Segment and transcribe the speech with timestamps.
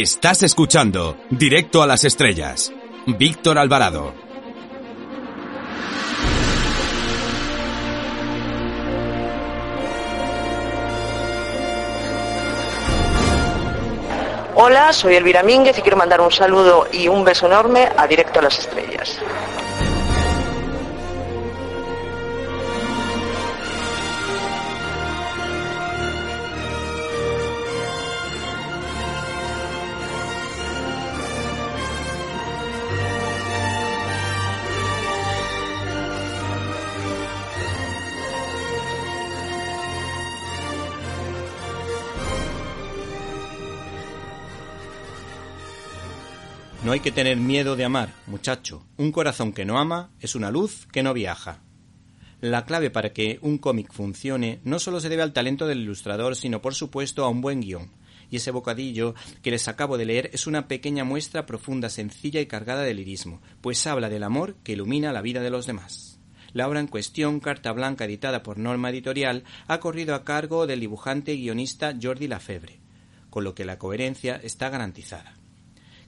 [0.00, 2.72] Estás escuchando Directo a las Estrellas.
[3.04, 4.14] Víctor Alvarado.
[14.54, 18.38] Hola, soy Elvira Mínguez y quiero mandar un saludo y un beso enorme a Directo
[18.38, 19.18] a las Estrellas.
[46.98, 48.84] Hay que tener miedo de amar, muchacho.
[48.96, 51.62] Un corazón que no ama es una luz que no viaja.
[52.40, 56.34] La clave para que un cómic funcione no solo se debe al talento del ilustrador,
[56.34, 57.92] sino por supuesto a un buen guion.
[58.32, 62.46] Y ese bocadillo que les acabo de leer es una pequeña muestra profunda, sencilla y
[62.46, 66.18] cargada de lirismo, pues habla del amor que ilumina la vida de los demás.
[66.52, 70.80] La obra en cuestión, Carta Blanca, editada por Norma Editorial, ha corrido a cargo del
[70.80, 72.80] dibujante y guionista Jordi Lafebre,
[73.30, 75.38] con lo que la coherencia está garantizada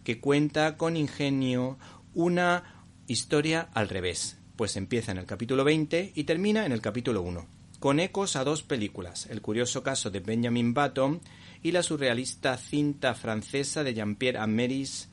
[0.05, 1.79] que cuenta con ingenio
[2.15, 7.23] una historia al revés, pues empieza en el capítulo 20 y termina en el capítulo
[7.23, 7.47] 1,
[7.79, 11.21] con ecos a dos películas, El curioso caso de Benjamin Button
[11.63, 15.09] y la surrealista cinta francesa de Jean-Pierre Améris,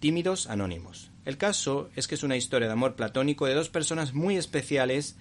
[0.00, 1.10] Tímidos Anónimos.
[1.24, 5.16] El caso es que es una historia de amor platónico de dos personas muy especiales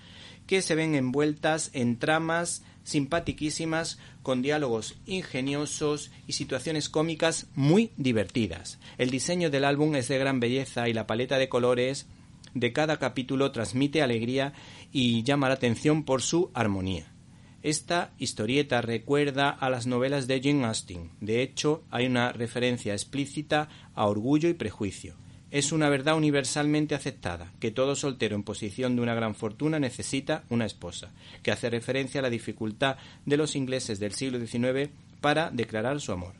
[0.47, 8.79] que se ven envueltas en tramas simpatiquísimas, con diálogos ingeniosos y situaciones cómicas muy divertidas.
[8.97, 12.07] El diseño del álbum es de gran belleza y la paleta de colores
[12.53, 14.53] de cada capítulo transmite alegría
[14.91, 17.11] y llama la atención por su armonía.
[17.63, 21.11] Esta historieta recuerda a las novelas de Jane Austen.
[21.19, 25.15] De hecho, hay una referencia explícita a Orgullo y Prejuicio
[25.55, 30.43] es una verdad universalmente aceptada, que todo soltero en posición de una gran fortuna necesita
[30.49, 34.89] una esposa, que hace referencia a la dificultad de los ingleses del siglo XIX
[35.21, 36.33] para declarar su amor.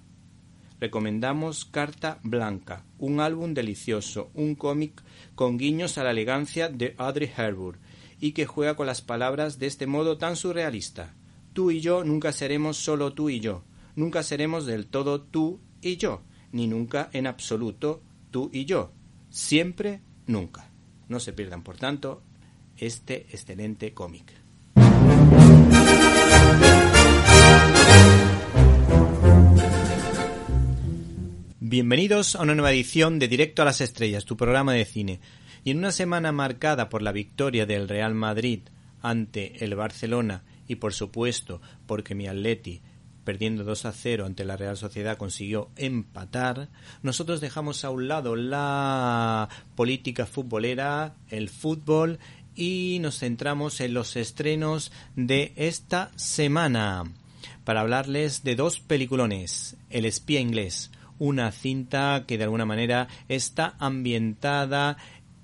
[0.81, 5.01] Recomendamos Carta Blanca, un álbum delicioso, un cómic
[5.33, 7.77] con guiños a la elegancia de Audrey Hepburn
[8.19, 11.15] y que juega con las palabras de este modo tan surrealista.
[11.53, 13.63] Tú y yo nunca seremos solo tú y yo,
[13.95, 16.21] nunca seremos del todo tú y yo,
[16.51, 18.91] ni nunca en absoluto tú y yo,
[19.35, 20.71] siempre, nunca.
[21.09, 22.23] No se pierdan, por tanto,
[22.77, 24.31] este excelente cómic.
[31.59, 35.19] Bienvenidos a una nueva edición de Directo a las Estrellas, tu programa de cine.
[35.65, 38.61] Y en una semana marcada por la victoria del Real Madrid
[39.01, 42.81] ante el Barcelona y por supuesto porque mi Atleti
[43.25, 46.69] perdiendo 2 a 0 ante la Real Sociedad, consiguió empatar,
[47.03, 52.19] nosotros dejamos a un lado la política futbolera, el fútbol
[52.55, 57.03] y nos centramos en los estrenos de esta semana
[57.65, 63.75] para hablarles de dos peliculones, El espía inglés, una cinta que de alguna manera está
[63.79, 64.97] ambientada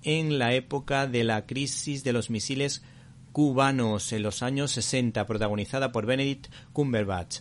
[0.03, 2.83] en la época de la crisis de los misiles
[3.31, 7.39] cubanos en los años 60, protagonizada por Benedict Cumberbatch.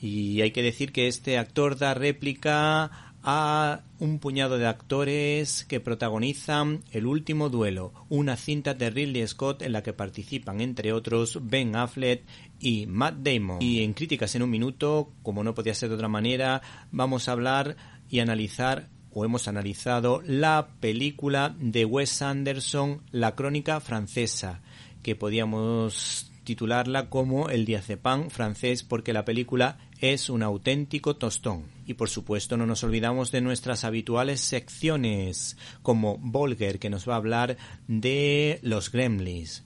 [0.00, 5.80] Y hay que decir que este actor da réplica a un puñado de actores que
[5.80, 11.38] protagonizan El último duelo, una cinta de Ridley Scott en la que participan entre otros
[11.42, 12.22] Ben Affleck
[12.60, 13.60] y Matt Damon.
[13.60, 16.62] Y en Críticas en un minuto, como no podía ser de otra manera,
[16.92, 17.76] vamos a hablar
[18.08, 24.60] y analizar o hemos analizado la película de Wes Anderson, La crónica francesa,
[25.02, 31.64] que podíamos titularla como El diazepam francés porque la película es un auténtico tostón.
[31.86, 37.14] Y por supuesto no nos olvidamos de nuestras habituales secciones, como Volger, que nos va
[37.14, 37.56] a hablar
[37.86, 39.64] de los gremlins.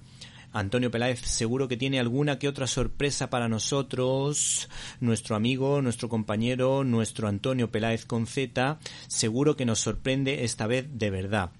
[0.52, 4.68] Antonio Peláez seguro que tiene alguna que otra sorpresa para nosotros.
[5.00, 10.86] Nuestro amigo, nuestro compañero, nuestro Antonio Peláez con Z, seguro que nos sorprende esta vez
[10.92, 11.52] de verdad.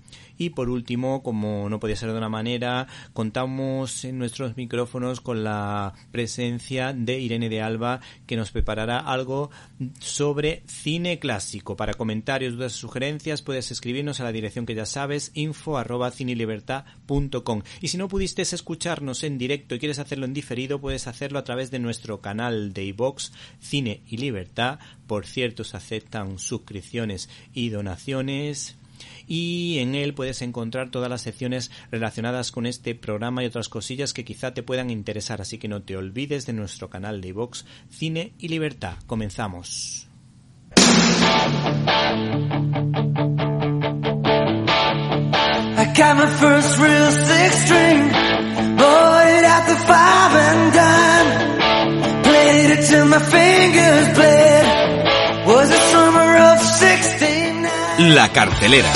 [0.42, 5.44] Y por último, como no podía ser de una manera, contamos en nuestros micrófonos con
[5.44, 9.52] la presencia de Irene de Alba, que nos preparará algo
[10.00, 11.76] sobre cine clásico.
[11.76, 15.80] Para comentarios, dudas sugerencias, puedes escribirnos a la dirección que ya sabes, info
[17.80, 21.44] Y si no pudiste escucharnos en directo y quieres hacerlo en diferido, puedes hacerlo a
[21.44, 23.30] través de nuestro canal de iVox
[23.60, 24.80] Cine y Libertad.
[25.06, 28.76] Por cierto, se aceptan suscripciones y donaciones
[29.26, 34.12] y en él puedes encontrar todas las secciones relacionadas con este programa y otras cosillas
[34.12, 37.64] que quizá te puedan interesar, así que no te olvides de nuestro canal de iVox
[37.90, 38.96] Cine y Libertad.
[39.06, 40.08] Comenzamos.
[58.08, 58.90] La cartelera.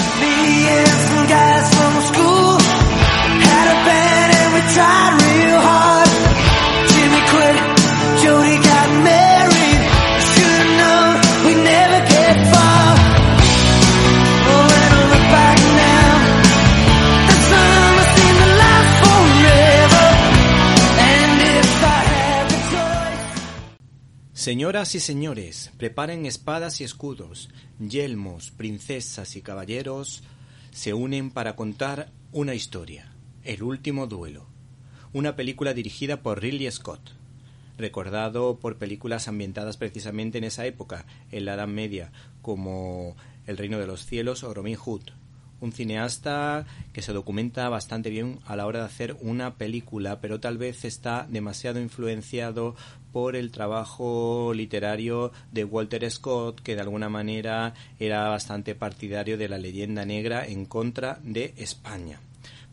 [24.46, 27.48] Señoras y señores, preparen espadas y escudos,
[27.80, 30.22] yelmos, princesas y caballeros,
[30.70, 33.12] se unen para contar una historia,
[33.42, 34.46] El último duelo,
[35.12, 37.10] una película dirigida por Ridley Scott,
[37.76, 43.16] recordado por películas ambientadas precisamente en esa época, en la Edad Media, como
[43.48, 45.10] El reino de los cielos o Robin Hood,
[45.60, 50.40] un cineasta que se documenta bastante bien a la hora de hacer una película, pero
[50.40, 52.76] tal vez está demasiado influenciado
[53.16, 59.48] por el trabajo literario de Walter Scott, que de alguna manera era bastante partidario de
[59.48, 62.20] la leyenda negra en contra de España.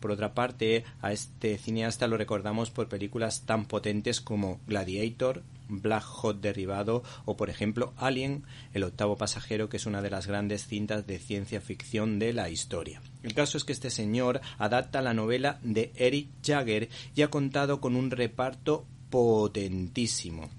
[0.00, 6.02] Por otra parte, a este cineasta lo recordamos por películas tan potentes como Gladiator, Black
[6.02, 8.44] Hot Derribado o, por ejemplo, Alien,
[8.74, 12.50] el octavo pasajero, que es una de las grandes cintas de ciencia ficción de la
[12.50, 13.00] historia.
[13.22, 17.80] El caso es que este señor adapta la novela de Eric Jagger y ha contado
[17.80, 18.84] con un reparto
[19.14, 20.50] potentísimo.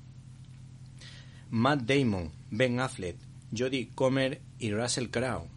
[1.50, 3.18] Matt Damon, Ben Affleck,
[3.52, 5.50] Jodie Comer y Russell Crowe,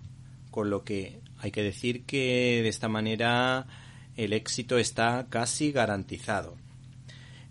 [0.50, 3.68] con lo que hay que decir que de esta manera
[4.16, 6.56] el éxito está casi garantizado.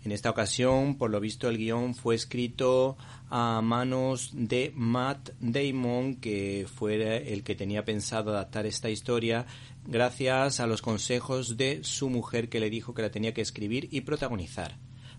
[0.04, 2.98] En esta ocasión, por lo visto, el guion fue escrito
[3.30, 9.46] a manos de Matt Damon, que fue el que tenía pensado adaptar esta historia,
[9.86, 13.88] gracias a los consejos de su mujer que le dijo que la tenía que escribir
[13.90, 14.76] y protagonizar.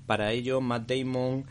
[0.09, 1.45] Para ello, Matt Damon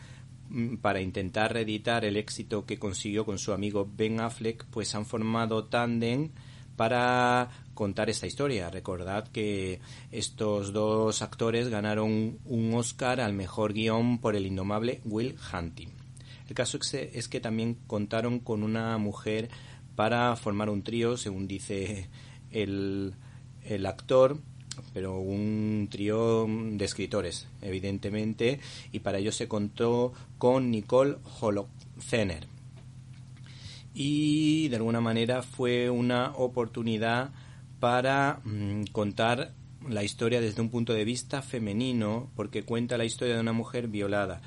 [0.49, 5.05] mm, para intentar reeditar el éxito que consiguió con su amigo Ben Affleck, pues han
[5.05, 6.31] formado tándem
[6.75, 8.69] para contar esta historia.
[8.69, 9.79] Recordad que
[10.11, 15.91] estos dos actores ganaron un Oscar al mejor guion por el indomable Will Hunting.
[16.49, 19.47] El caso es que también contaron con una mujer
[19.95, 22.09] para formar un trío, según dice
[22.51, 23.15] el
[23.85, 24.41] actor,
[24.93, 28.59] pero un trío de escritores, evidentemente,
[28.91, 32.47] y para ello se contó con Nicole Holocener
[33.93, 37.31] y de alguna manera fue una oportunidad
[37.81, 39.51] para mm, contar
[39.87, 43.87] la historia desde un punto de vista femenino, porque cuenta la historia de una mujer
[43.87, 44.41] violada.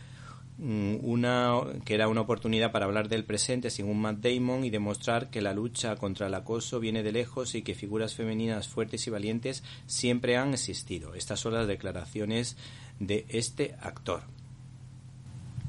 [0.64, 5.28] Mm, una que era una oportunidad para hablar del presente según Matt Damon y demostrar
[5.28, 9.10] que la lucha contra el acoso viene de lejos y que figuras femeninas fuertes y
[9.10, 11.16] valientes siempre han existido.
[11.16, 12.56] Estas son las declaraciones
[13.00, 14.22] de este actor.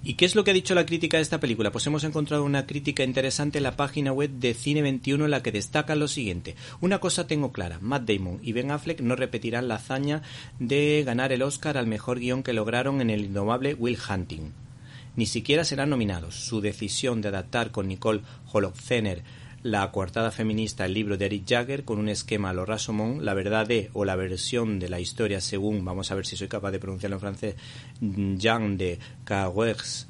[0.03, 1.71] ¿Y qué es lo que ha dicho la crítica de esta película?
[1.71, 5.51] Pues hemos encontrado una crítica interesante en la página web de Cine21 en la que
[5.51, 6.55] destaca lo siguiente.
[6.81, 10.21] Una cosa tengo clara, Matt Damon y Ben Affleck no repetirán la hazaña
[10.59, 14.62] de ganar el Oscar al mejor guion que lograron en el indomable Will Hunting.
[15.15, 16.35] Ni siquiera serán nominados.
[16.35, 19.23] Su decisión de adaptar con Nicole Holocener
[19.63, 23.33] la coartada feminista, el libro de Eric Jagger, con un esquema a lo Rasomón, la
[23.33, 26.71] verdad de o la versión de la historia según, vamos a ver si soy capaz
[26.71, 27.55] de pronunciarlo en francés,
[28.01, 30.07] Jean de Carreus,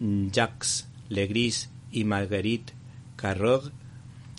[0.00, 2.72] Jacques Legris y Marguerite
[3.14, 3.70] Carrog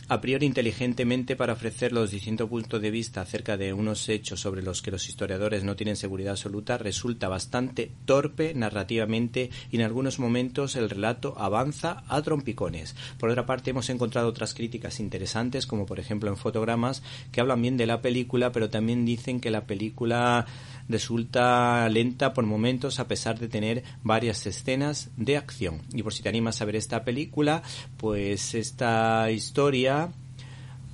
[0.08, 4.62] a priori inteligentemente para ofrecer los distintos puntos de vista acerca de unos hechos sobre
[4.62, 10.20] los que los historiadores no tienen seguridad absoluta, resulta bastante torpe narrativamente y en algunos
[10.20, 12.96] momentos el relato avanza a trompicones.
[13.18, 17.62] Por otra parte, hemos encontrado otras críticas interesantes, como por ejemplo en fotogramas, que hablan
[17.62, 20.46] bien de la película, pero también dicen que la película
[20.90, 25.82] resulta lenta por momentos a pesar de tener varias escenas de acción.
[25.94, 27.64] Y por si te animas a ver esta película,
[27.98, 30.10] pues esta historia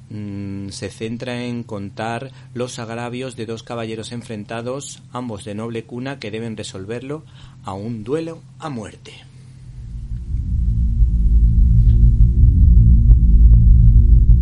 [0.09, 6.19] mm, se centra en contar los agravios de dos caballeros enfrentados, ambos de noble cuna,
[6.19, 7.23] que deben resolverlo
[7.63, 9.13] a un duelo a muerte.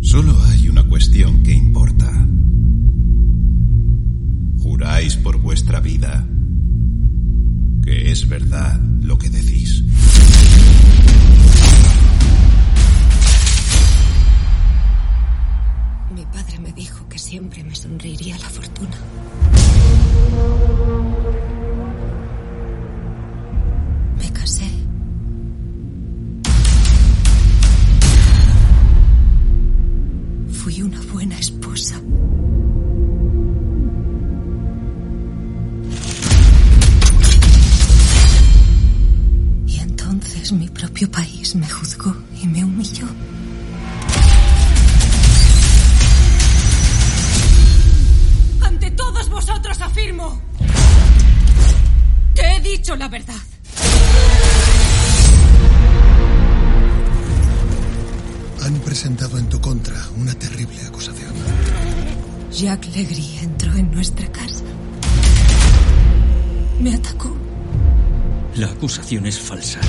[0.02, 2.10] Solo hay una cuestión que importa.
[4.80, 6.26] ¿Juráis por vuestra vida
[7.84, 9.84] que es verdad lo que decís?
[16.14, 18.96] Mi padre me dijo que siempre me sonreiría la fortuna.
[24.16, 24.70] Me casé.
[30.54, 32.00] Fui una buena esposa.
[40.50, 43.06] Entonces mi propio país me juzgó y me humilló.
[48.62, 50.40] Ante todos vosotros afirmo
[52.34, 53.34] que he dicho la verdad.
[58.62, 61.32] Han presentado en tu contra una terrible acusación.
[62.52, 64.64] Jacques Legris entró en nuestra casa.
[66.80, 67.36] Me atacó.
[68.56, 69.80] La acusación es falsa.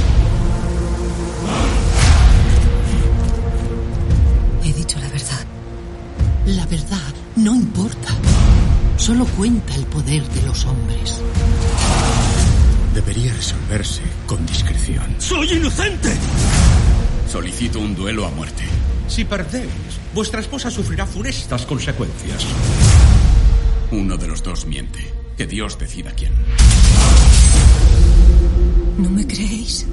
[6.55, 8.09] La verdad no importa.
[8.97, 11.21] Solo cuenta el poder de los hombres.
[12.93, 15.15] Debería resolverse con discreción.
[15.17, 16.09] ¡Soy inocente!
[17.31, 18.63] Solicito un duelo a muerte.
[19.07, 19.71] Si perdéis,
[20.13, 22.45] vuestra esposa sufrirá funestas consecuencias.
[23.91, 24.99] Uno de los dos miente.
[25.37, 26.33] Que Dios decida quién.
[28.97, 29.87] ¿No me creéis?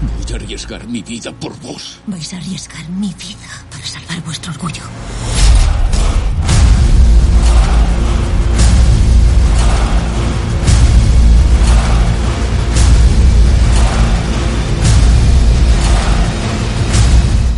[0.00, 2.00] Voy a arriesgar mi vida por vos.
[2.06, 4.82] Vais a arriesgar mi vida para salvar vuestro orgullo.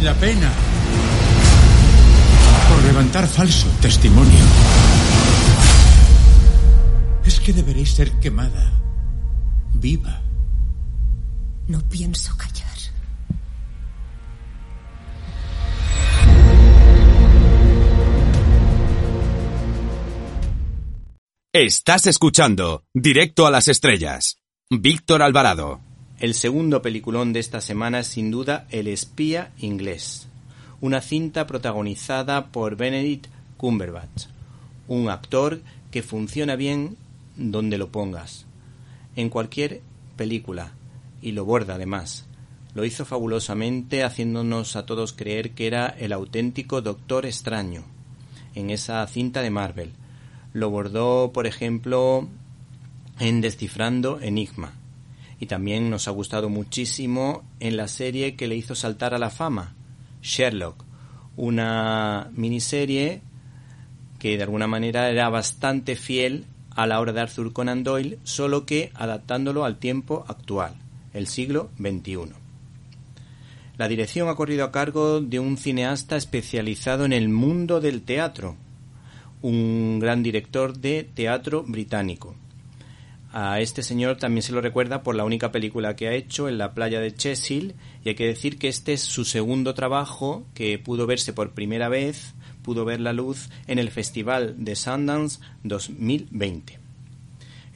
[0.03, 0.53] La pena
[2.69, 4.45] por levantar falso testimonio
[7.25, 8.73] es que deberéis ser quemada
[9.75, 10.26] viva.
[11.69, 12.67] No pienso callar.
[21.53, 24.39] Estás escuchando Directo a las Estrellas.
[24.71, 25.81] Víctor Alvarado.
[26.21, 30.29] El segundo peliculón de esta semana es sin duda El espía inglés,
[30.81, 34.27] una cinta protagonizada por Benedict Cumberbatch,
[34.87, 36.97] un actor que funciona bien
[37.37, 38.47] donde lo pongas,
[39.17, 39.81] en cualquier
[40.17, 40.73] película,
[41.27, 42.25] y lo borda además.
[42.73, 47.83] Lo hizo fabulosamente haciéndonos a todos creer que era el auténtico Doctor Extraño
[48.55, 49.91] en esa cinta de Marvel.
[50.53, 52.29] Lo bordó, por ejemplo,
[53.19, 54.75] en Descifrando Enigma.
[55.41, 59.31] Y también nos ha gustado muchísimo en la serie que le hizo saltar a la
[59.31, 59.75] fama,
[60.23, 60.85] Sherlock,
[61.35, 63.21] una miniserie
[64.21, 68.65] que de alguna manera era bastante fiel a la obra de Arthur Conan Doyle, solo
[68.65, 70.77] que adaptándolo al tiempo actual,
[71.17, 72.33] el siglo XXI.
[73.79, 78.57] La dirección ha corrido a cargo de un cineasta especializado en el mundo del teatro,
[79.43, 82.35] un gran director de teatro británico.
[83.33, 86.57] A este señor también se lo recuerda por la única película que ha hecho en
[86.57, 90.79] la playa de Chesil y hay que decir que este es su segundo trabajo que
[90.79, 96.86] pudo verse por primera vez, pudo ver la luz en el Festival de Sundance 2020.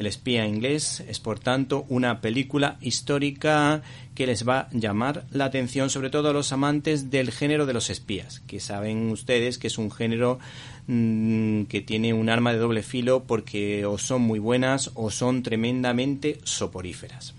[0.00, 3.82] El espía inglés es por tanto una película histórica
[4.14, 7.74] que les va a llamar la atención sobre todo a los amantes del género de
[7.74, 10.38] los espías, que saben ustedes que es un género
[10.86, 15.42] mmm, que tiene un arma de doble filo porque o son muy buenas o son
[15.42, 17.34] tremendamente soporíferas.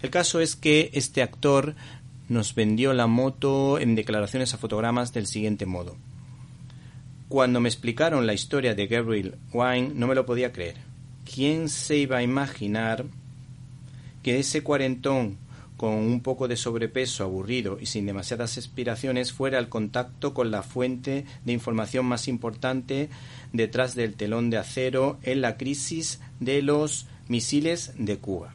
[0.00, 1.74] El caso es que este actor
[2.30, 5.96] nos vendió la moto en declaraciones a fotogramas del siguiente modo.
[7.28, 10.88] Cuando me explicaron la historia de Gabriel Wine no me lo podía creer.
[11.24, 13.04] ¿Quién se iba a imaginar
[14.22, 15.38] que ese cuarentón
[15.76, 20.62] con un poco de sobrepeso, aburrido y sin demasiadas aspiraciones fuera el contacto con la
[20.62, 23.08] fuente de información más importante
[23.54, 28.52] detrás del telón de acero en la crisis de los misiles de Cuba?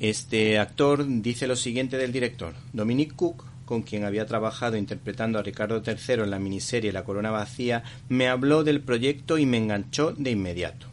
[0.00, 2.54] Este actor dice lo siguiente del director.
[2.72, 7.30] Dominic Cook, con quien había trabajado interpretando a Ricardo III en la miniserie La Corona
[7.30, 10.86] Vacía, me habló del proyecto y me enganchó de inmediato.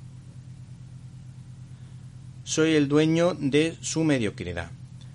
[2.43, 4.71] Soy el dueño de su mediocridad.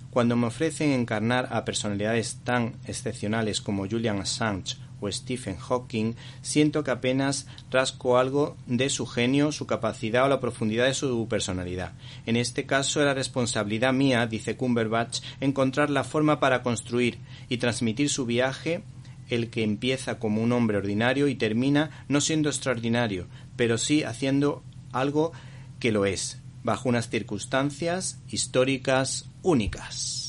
[0.09, 6.83] Cuando me ofrecen encarnar a personalidades tan excepcionales como Julian Assange o Stephen Hawking, siento
[6.83, 11.93] que apenas rasco algo de su genio, su capacidad o la profundidad de su personalidad.
[12.25, 18.09] En este caso era responsabilidad mía, dice Cumberbatch, encontrar la forma para construir y transmitir
[18.09, 18.83] su viaje
[19.29, 24.63] el que empieza como un hombre ordinario y termina no siendo extraordinario, pero sí haciendo
[24.91, 25.31] algo
[25.79, 30.24] que lo es, bajo unas circunstancias históricas únicas.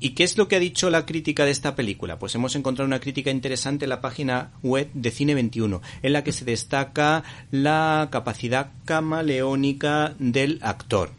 [0.00, 2.18] ¿Y qué es lo que ha dicho la crítica de esta película?
[2.18, 6.22] Pues hemos encontrado una crítica interesante en la página web de Cine 21, en la
[6.22, 11.17] que se destaca la capacidad camaleónica del actor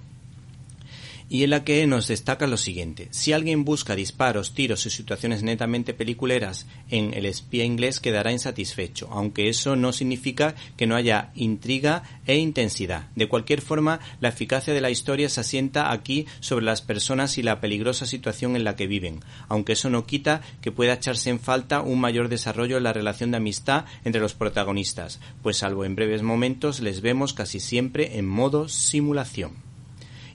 [1.29, 3.07] y en la que nos destaca lo siguiente.
[3.12, 9.07] Si alguien busca disparos, tiros y situaciones netamente peliculeras en El espía inglés quedará insatisfecho,
[9.12, 13.07] aunque eso no significa que no haya intriga e intensidad.
[13.15, 17.43] De cualquier forma, la eficacia de la historia se asienta aquí sobre las personas y
[17.43, 21.39] la peligrosa situación en la que viven, aunque eso no quita que pueda echarse en
[21.39, 25.95] falta un mayor desarrollo en la relación de amistad entre los protagonistas, pues salvo en
[25.95, 29.68] breves momentos les vemos casi siempre en modo simulación.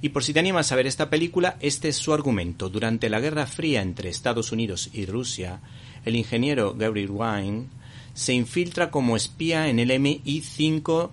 [0.05, 2.69] Y por si te animas a ver esta película, este es su argumento.
[2.69, 5.63] Durante la Guerra Fría entre Estados Unidos y Rusia,
[6.05, 7.69] el ingeniero Gabriel Wine
[8.13, 11.09] se infiltra como espía en el MI5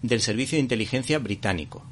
[0.00, 1.84] del Servicio de Inteligencia británico.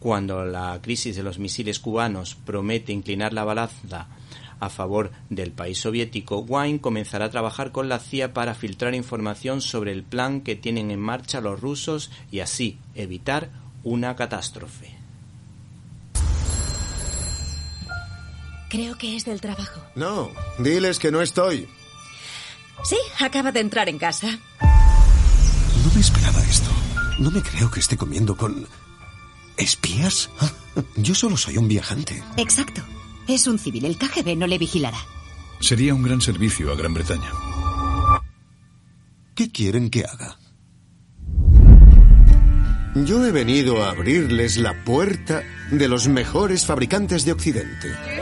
[0.00, 4.08] Cuando la crisis de los misiles cubanos promete inclinar la balanza
[4.60, 9.60] a favor del país soviético, Wine comenzará a trabajar con la CIA para filtrar información
[9.60, 13.50] sobre el plan que tienen en marcha los rusos y así evitar
[13.84, 15.01] una catástrofe.
[18.72, 19.82] Creo que es del trabajo.
[19.94, 21.68] No, diles que no estoy.
[22.82, 24.28] Sí, acaba de entrar en casa.
[24.30, 26.70] No me esperaba esto.
[27.18, 28.66] No me creo que esté comiendo con...
[29.58, 30.30] ¿Espías?
[30.96, 32.24] Yo solo soy un viajante.
[32.38, 32.80] Exacto.
[33.28, 33.84] Es un civil.
[33.84, 34.96] El KGB no le vigilará.
[35.60, 37.30] Sería un gran servicio a Gran Bretaña.
[39.34, 40.38] ¿Qué quieren que haga?
[42.94, 48.21] Yo he venido a abrirles la puerta de los mejores fabricantes de Occidente.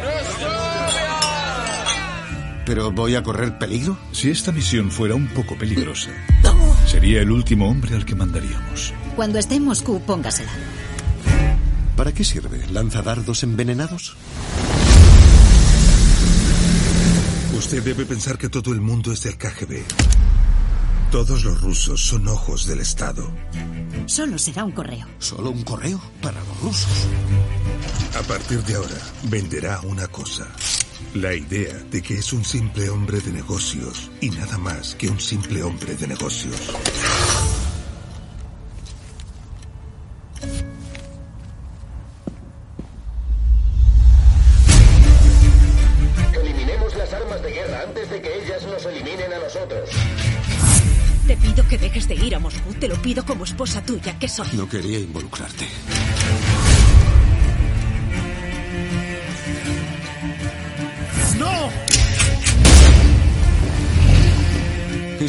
[2.71, 3.99] ¿Pero voy a correr peligro?
[4.13, 6.11] Si esta misión fuera un poco peligrosa,
[6.87, 8.95] sería el último hombre al que mandaríamos.
[9.17, 10.53] Cuando esté en Moscú, póngasela.
[11.97, 12.65] ¿Para qué sirve?
[12.69, 14.15] ¿Lanza dardos envenenados?
[17.59, 19.83] Usted debe pensar que todo el mundo es del KGB.
[21.11, 23.29] Todos los rusos son ojos del Estado.
[24.07, 25.09] Solo será un correo.
[25.19, 26.01] ¿Solo un correo?
[26.23, 27.09] Para los rusos.
[28.17, 30.47] A partir de ahora, venderá una cosa.
[31.15, 35.19] La idea de que es un simple hombre de negocios y nada más que un
[35.19, 36.55] simple hombre de negocios.
[46.33, 49.91] Eliminemos las armas de guerra antes de que ellas nos eliminen a nosotros.
[51.27, 52.73] Te pido que dejes de ir a Moscú.
[52.75, 54.47] Te lo pido como esposa tuya que soy.
[54.53, 55.67] No quería involucrarte.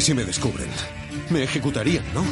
[0.02, 0.68] Si me descubren?
[1.30, 2.24] Me ejecutarían, ¿no?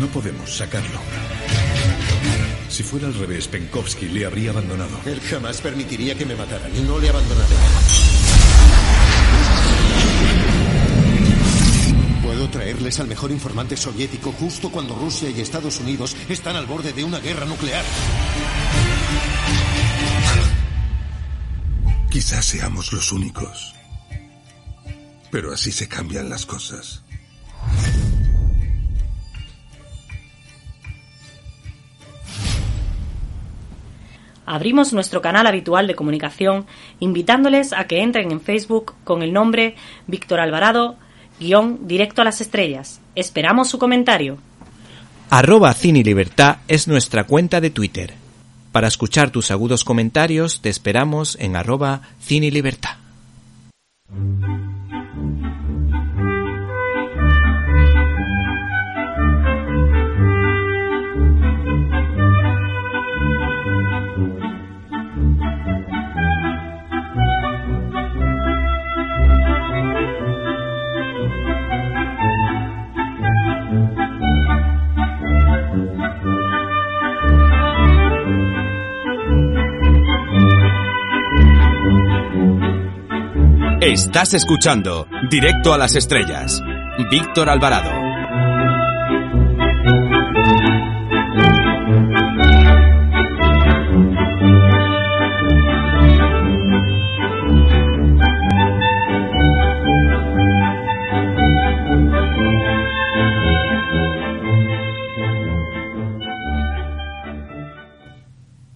[0.00, 0.98] No podemos sacarlo.
[2.68, 4.98] Si fuera al revés, Penkovsky le habría abandonado.
[5.06, 7.54] Él jamás permitiría que me mataran no le abandonaré.
[12.24, 16.92] Puedo traerles al mejor informante soviético justo cuando Rusia y Estados Unidos están al borde
[16.92, 17.84] de una guerra nuclear.
[22.10, 23.74] Quizás seamos los únicos.
[25.30, 27.02] Pero así se cambian las cosas.
[34.50, 36.66] abrimos nuestro canal habitual de comunicación
[36.98, 39.76] invitándoles a que entren en Facebook con el nombre
[40.08, 40.96] Víctor Alvarado,
[41.38, 43.00] guion directo a las estrellas.
[43.14, 44.38] Esperamos su comentario.
[45.30, 48.19] Arroba Cine Libertad es nuestra cuenta de Twitter.
[48.72, 52.96] Para escuchar tus agudos comentarios te esperamos en arroba Cine Libertad.
[83.80, 86.62] Estás escuchando Directo a las Estrellas,
[87.10, 87.90] Víctor Alvarado.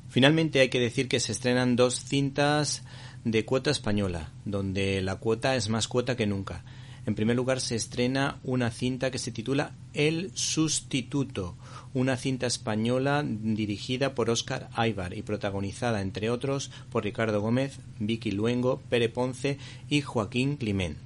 [0.09, 2.85] Finalmente hay que decir que se estrenan dos cintas
[3.25, 6.65] de cuota española, donde la cuota es más cuota que nunca.
[7.07, 11.55] En primer lugar se estrena una cinta que se titula El Sustituto,
[11.93, 18.31] una cinta española dirigida por Óscar Aybar y protagonizada, entre otros, por Ricardo Gómez, Vicky
[18.31, 19.59] Luengo, Pere Ponce
[19.91, 21.04] y Joaquín Climent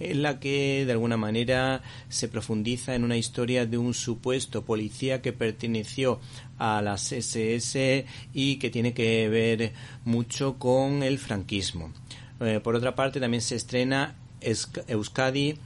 [0.00, 5.22] en la que de alguna manera se profundiza en una historia de un supuesto policía
[5.22, 6.20] que perteneció
[6.58, 9.72] a las SS y que tiene que ver
[10.04, 11.92] mucho con el franquismo.
[12.40, 15.58] Eh, por otra parte, también se estrena Euskadi.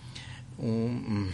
[0.61, 1.29] Mm.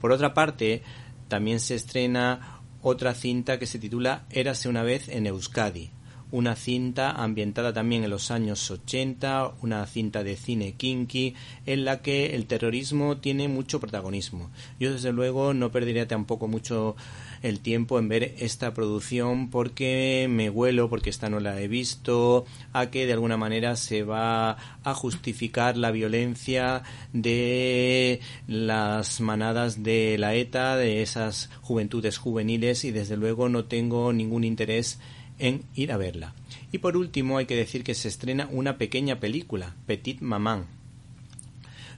[0.00, 0.82] por otra parte,
[1.28, 5.90] también se estrena otra cinta que se titula Érase una vez en Euskadi,
[6.30, 11.34] una cinta ambientada también en los años 80, una cinta de cine kinky,
[11.66, 14.50] en la que el terrorismo tiene mucho protagonismo.
[14.80, 16.96] Yo desde luego no perdería tampoco mucho
[17.42, 22.44] el tiempo en ver esta producción porque me huelo, porque esta no la he visto,
[22.72, 30.16] a que de alguna manera se va a justificar la violencia de las manadas de
[30.18, 34.98] la ETA, de esas juventudes juveniles y desde luego no tengo ningún interés
[35.38, 36.34] en ir a verla.
[36.72, 40.66] Y por último hay que decir que se estrena una pequeña película, Petit Maman.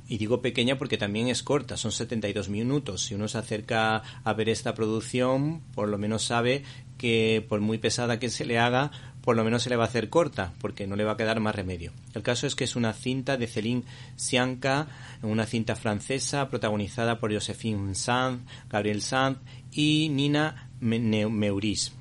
[0.08, 3.02] Y digo pequeña porque también es corta, son 72 minutos.
[3.02, 6.62] Si uno se acerca a ver esta producción, por lo menos sabe
[6.96, 9.88] que por muy pesada que se le haga, por lo menos se le va a
[9.88, 11.92] hacer corta, porque no le va a quedar más remedio.
[12.14, 13.84] El caso es que es una cinta de Céline
[14.16, 14.88] Sianca,
[15.20, 19.38] una cinta francesa protagonizada por Josephine Sanz, Gabriel Sanz
[19.70, 21.97] y Nina Meuris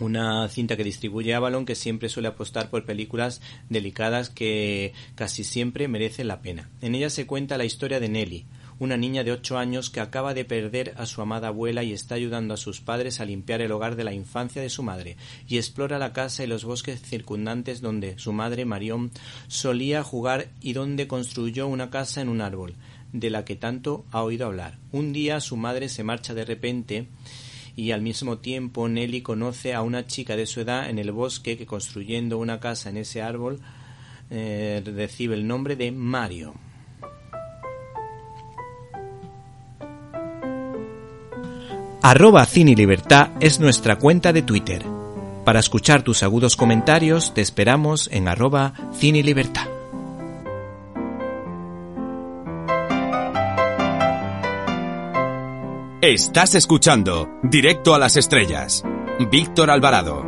[0.00, 5.88] una cinta que distribuye Avalon que siempre suele apostar por películas delicadas que casi siempre
[5.88, 6.68] merecen la pena.
[6.80, 8.46] En ella se cuenta la historia de Nelly,
[8.78, 12.14] una niña de ocho años que acaba de perder a su amada abuela y está
[12.14, 15.16] ayudando a sus padres a limpiar el hogar de la infancia de su madre,
[15.48, 19.10] y explora la casa y los bosques circundantes donde su madre Marion
[19.48, 22.74] solía jugar y donde construyó una casa en un árbol,
[23.12, 24.78] de la que tanto ha oído hablar.
[24.92, 27.08] Un día su madre se marcha de repente
[27.76, 31.58] y al mismo tiempo Nelly conoce a una chica de su edad en el bosque
[31.58, 33.60] que construyendo una casa en ese árbol
[34.30, 36.54] eh, recibe el nombre de Mario.
[42.02, 44.82] Arroba Cine Libertad es nuestra cuenta de Twitter.
[45.44, 49.75] Para escuchar tus agudos comentarios te esperamos en arroba Cine Libertad.
[56.02, 58.84] Estás escuchando Directo a las Estrellas.
[59.30, 60.22] Víctor Alvarado.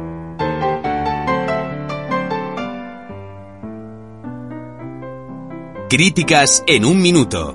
[5.90, 7.54] Críticas en un minuto.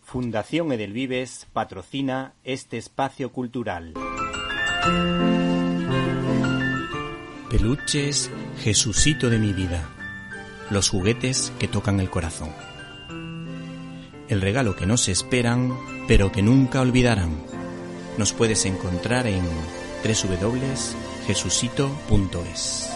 [0.00, 3.92] Fundación Edelvives patrocina este espacio cultural.
[7.50, 8.30] Peluches,
[8.62, 9.90] Jesucito de mi vida.
[10.70, 12.54] Los juguetes que tocan el corazón.
[14.28, 17.42] El regalo que no se esperan, pero que nunca olvidarán.
[18.18, 19.42] Nos puedes encontrar en
[20.04, 22.90] www.jesucito.es.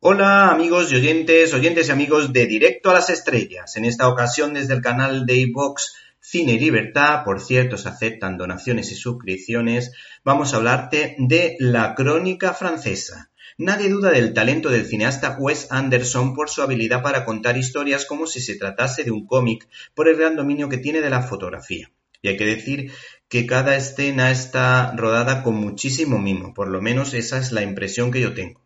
[0.00, 3.76] Hola amigos y oyentes, oyentes y amigos de Directo a las Estrellas.
[3.76, 5.92] En esta ocasión desde el canal de iVox
[6.24, 9.90] Cine y Libertad, por cierto, se aceptan donaciones y suscripciones,
[10.24, 13.32] vamos a hablarte de La Crónica Francesa.
[13.58, 18.28] Nadie duda del talento del cineasta Wes Anderson por su habilidad para contar historias como
[18.28, 21.90] si se tratase de un cómic, por el gran dominio que tiene de la fotografía.
[22.22, 22.92] Y hay que decir
[23.28, 28.12] que cada escena está rodada con muchísimo mimo, por lo menos esa es la impresión
[28.12, 28.62] que yo tengo.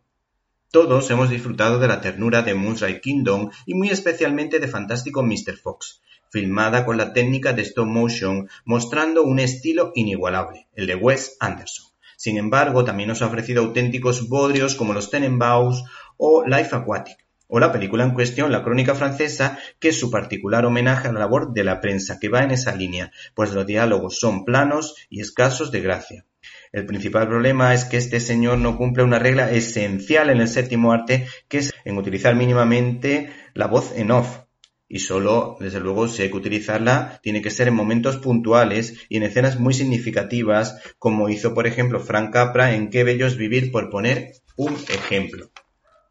[0.70, 5.56] Todos hemos disfrutado de la ternura de Moonrise Kingdom y muy especialmente de Fantástico Mr.
[5.56, 6.02] Fox
[6.36, 11.86] filmada con la técnica de stop motion, mostrando un estilo inigualable, el de Wes Anderson.
[12.18, 15.82] Sin embargo, también nos ha ofrecido auténticos bodrios como los Tenenbaums
[16.18, 17.16] o Life Aquatic,
[17.48, 21.20] o la película en cuestión, La Crónica Francesa, que es su particular homenaje a la
[21.20, 25.22] labor de la prensa, que va en esa línea, pues los diálogos son planos y
[25.22, 26.26] escasos de gracia.
[26.70, 30.92] El principal problema es que este señor no cumple una regla esencial en el séptimo
[30.92, 34.40] arte, que es en utilizar mínimamente la voz en off,
[34.88, 39.16] y solo, desde luego, si hay que utilizarla, tiene que ser en momentos puntuales y
[39.16, 43.72] en escenas muy significativas, como hizo, por ejemplo, Frank Capra en Qué bello es vivir,
[43.72, 45.50] por poner un ejemplo.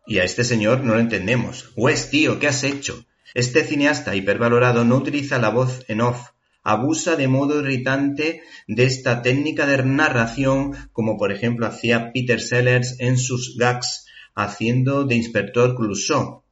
[0.06, 1.72] Y a este señor no lo entendemos.
[1.76, 3.06] Wes, tío, ¿qué has hecho?
[3.34, 6.30] Este cineasta hipervalorado no utiliza la voz en off,
[6.64, 13.00] abusa de modo irritante de esta técnica de narración, como por ejemplo hacía Peter Sellers
[13.00, 16.44] en sus gags haciendo de inspector Clouseau,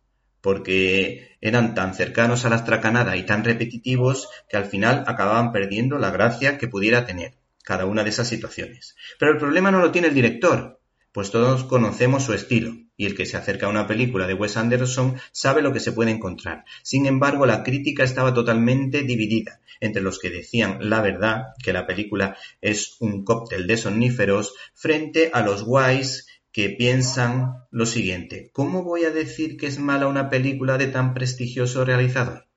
[0.42, 6.00] porque eran tan cercanos a la estracanada y tan repetitivos que al final acababan perdiendo
[6.00, 7.34] la gracia que pudiera tener
[7.66, 8.96] cada una de esas situaciones.
[9.20, 10.80] Pero el problema no lo tiene el director,
[11.12, 14.56] pues todos conocemos su estilo, y el que se acerca a una película de Wes
[14.56, 16.64] Anderson sabe lo que se puede encontrar.
[16.82, 21.86] Sin embargo, la crítica estaba totalmente dividida entre los que decían la verdad, que la
[21.86, 28.84] película es un cóctel de somníferos, frente a los guays que piensan lo siguiente, ¿cómo
[28.84, 32.48] voy a decir que es mala una película de tan prestigioso realizador?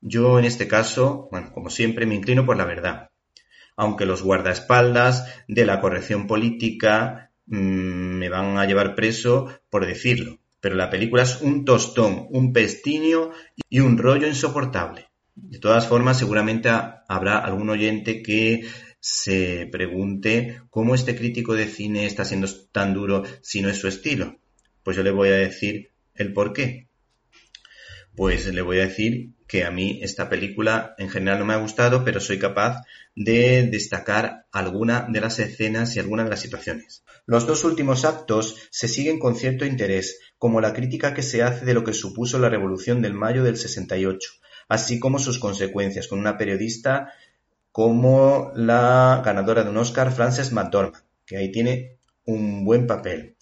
[0.00, 3.10] Yo en este caso, bueno, como siempre, me inclino por la verdad.
[3.76, 10.38] Aunque los guardaespaldas de la corrección política Mm, me van a llevar preso por decirlo,
[10.60, 13.30] pero la película es un tostón, un pestiño
[13.68, 15.08] y un rollo insoportable.
[15.34, 18.66] De todas formas, seguramente habrá algún oyente que
[19.02, 23.88] se pregunte cómo este crítico de cine está siendo tan duro si no es su
[23.88, 24.38] estilo.
[24.84, 26.86] Pues yo le voy a decir el por qué.
[28.14, 31.56] Pues le voy a decir que a mí esta película en general no me ha
[31.56, 32.84] gustado, pero soy capaz
[33.16, 37.02] de destacar alguna de las escenas y algunas de las situaciones.
[37.26, 41.64] Los dos últimos actos se siguen con cierto interés, como la crítica que se hace
[41.64, 44.30] de lo que supuso la Revolución del Mayo del 68,
[44.68, 47.12] así como sus consecuencias, con una periodista
[47.72, 53.36] como la ganadora de un Oscar, Frances McDormand, que ahí tiene un buen papel.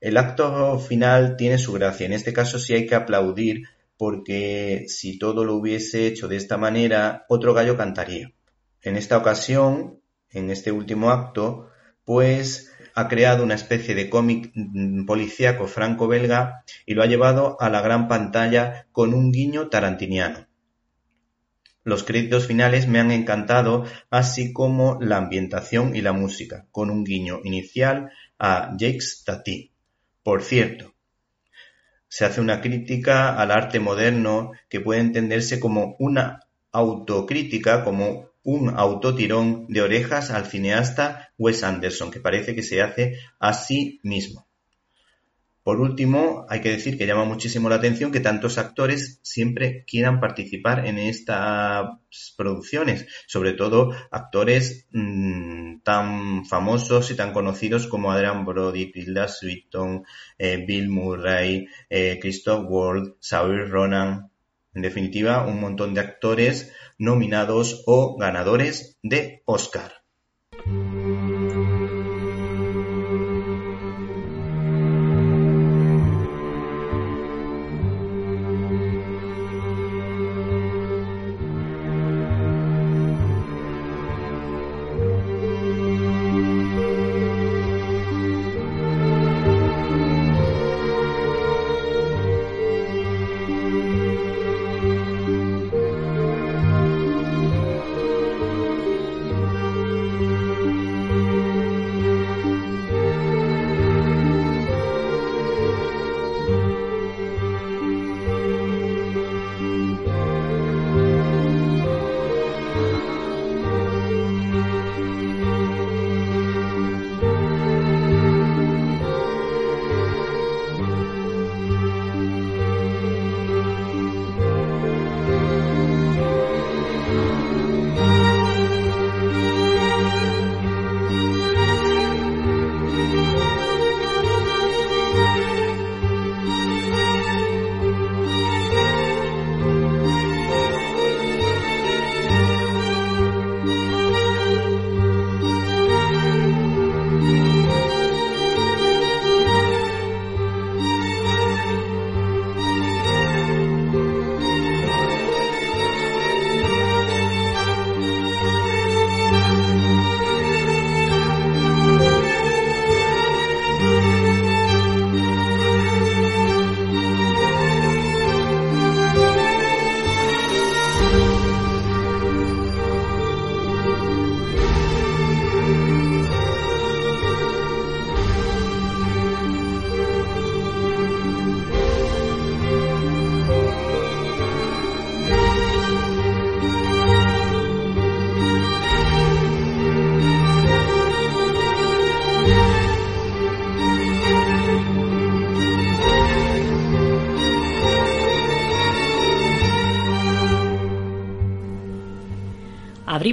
[0.00, 3.62] El acto final tiene su gracia, en este caso sí hay que aplaudir
[3.96, 8.32] porque si todo lo hubiese hecho de esta manera, otro gallo cantaría.
[8.82, 11.70] En esta ocasión, en este último acto,
[12.04, 14.52] pues ha creado una especie de cómic
[15.06, 20.45] policíaco franco-belga y lo ha llevado a la gran pantalla con un guiño tarantiniano.
[21.86, 27.04] Los créditos finales me han encantado, así como la ambientación y la música, con un
[27.04, 29.70] guiño inicial a Jacques Tati.
[30.24, 30.94] Por cierto,
[32.08, 36.40] se hace una crítica al arte moderno que puede entenderse como una
[36.72, 43.20] autocrítica, como un autotirón de orejas al cineasta Wes Anderson, que parece que se hace
[43.38, 44.45] a sí mismo.
[45.66, 50.20] Por último, hay que decir que llama muchísimo la atención que tantos actores siempre quieran
[50.20, 51.88] participar en estas
[52.36, 60.04] producciones, sobre todo actores mmm, tan famosos y tan conocidos como Adrian Brody, Tilda Swinton,
[60.38, 64.30] eh, Bill Murray, eh, Christoph Waltz, Saoirse Ronan,
[64.72, 70.05] en definitiva, un montón de actores nominados o ganadores de Oscar.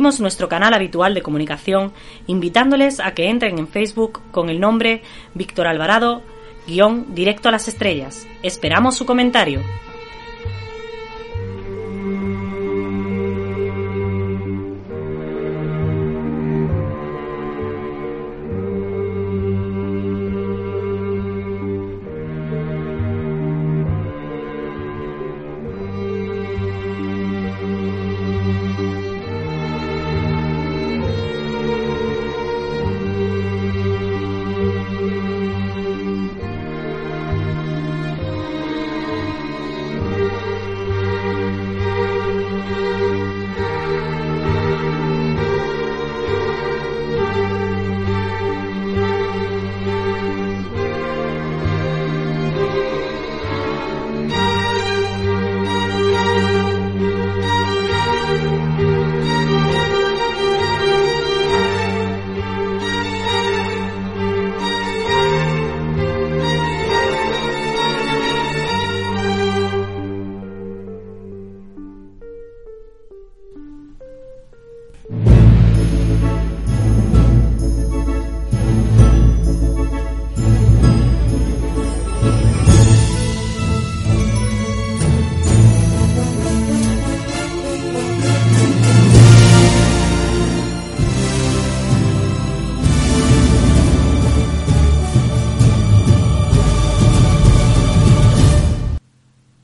[0.03, 1.93] Nuestro canal habitual de comunicación
[2.27, 5.01] invitándoles a que entren en Facebook con el nombre
[5.33, 6.21] Víctor Alvarado,
[6.67, 8.27] guion directo a las estrellas.
[8.43, 9.61] Esperamos su comentario.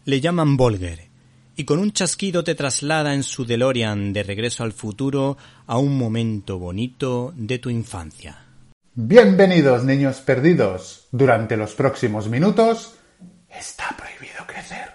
[0.09, 1.07] Le llaman Volger
[1.55, 5.99] y con un chasquido te traslada en su DeLorean de regreso al futuro a un
[5.99, 8.43] momento bonito de tu infancia.
[8.95, 11.07] Bienvenidos, niños perdidos.
[11.11, 12.95] Durante los próximos minutos
[13.55, 14.93] está prohibido crecer.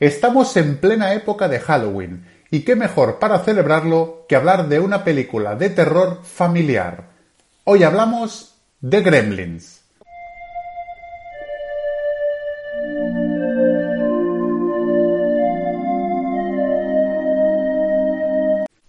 [0.00, 5.04] Estamos en plena época de Halloween y qué mejor para celebrarlo que hablar de una
[5.04, 7.10] película de terror familiar.
[7.62, 9.79] Hoy hablamos de Gremlins.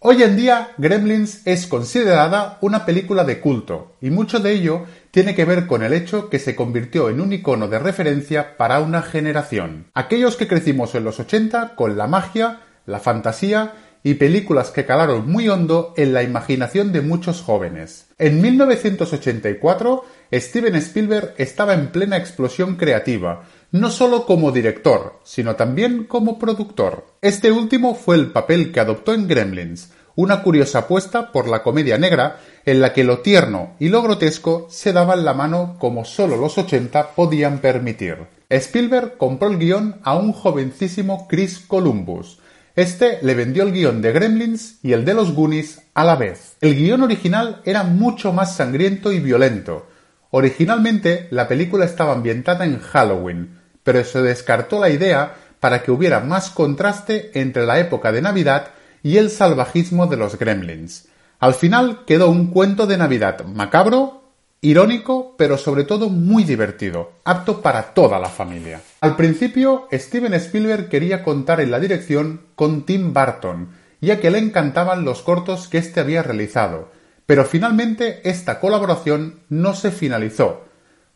[0.04, 5.36] Hoy en día, Gremlins es considerada una película de culto, y mucho de ello tiene
[5.36, 9.04] que ver con el hecho que se convirtió en un icono de referencia para una
[9.04, 9.92] generación.
[9.94, 15.30] Aquellos que crecimos en los 80 con la magia, la fantasía y películas que calaron
[15.30, 18.08] muy hondo en la imaginación de muchos jóvenes.
[18.18, 26.06] En 1984, Steven Spielberg estaba en plena explosión creativa, no solo como director, sino también
[26.06, 27.06] como productor.
[27.22, 31.98] Este último fue el papel que adoptó en Gremlins, una curiosa apuesta por la comedia
[31.98, 36.36] negra en la que lo tierno y lo grotesco se daban la mano como solo
[36.36, 38.18] los 80 podían permitir.
[38.50, 42.40] Spielberg compró el guion a un jovencísimo Chris Columbus,
[42.76, 46.56] este le vendió el guion de Gremlins y el de los Goonies a la vez.
[46.62, 49.88] El guion original era mucho más sangriento y violento.
[50.30, 53.60] Originalmente la película estaba ambientada en Halloween,
[53.92, 58.70] pero se descartó la idea para que hubiera más contraste entre la época de Navidad
[59.04, 61.10] y el salvajismo de los Gremlins.
[61.42, 64.22] Al final quedó un cuento de Navidad macabro,
[64.62, 68.80] Irónico, pero sobre todo muy divertido, apto para toda la familia.
[69.02, 74.38] Al principio, Steven Spielberg quería contar en la dirección con Tim Burton, ya que le
[74.38, 76.92] encantaban los cortos que éste había realizado,
[77.26, 80.71] pero finalmente esta colaboración no se finalizó.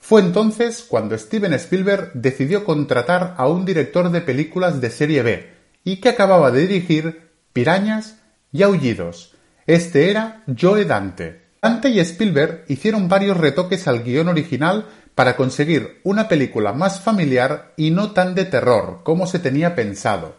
[0.08, 5.50] Fue entonces cuando Steven Spielberg decidió contratar a un director de películas de serie B,
[5.84, 8.20] y que acababa de dirigir Pirañas
[8.52, 9.34] y Aullidos.
[9.66, 11.42] Este era Joe Dante.
[11.60, 17.74] Dante y Spielberg hicieron varios retoques al guion original para conseguir una película más familiar
[17.76, 20.36] y no tan de terror como se tenía pensado,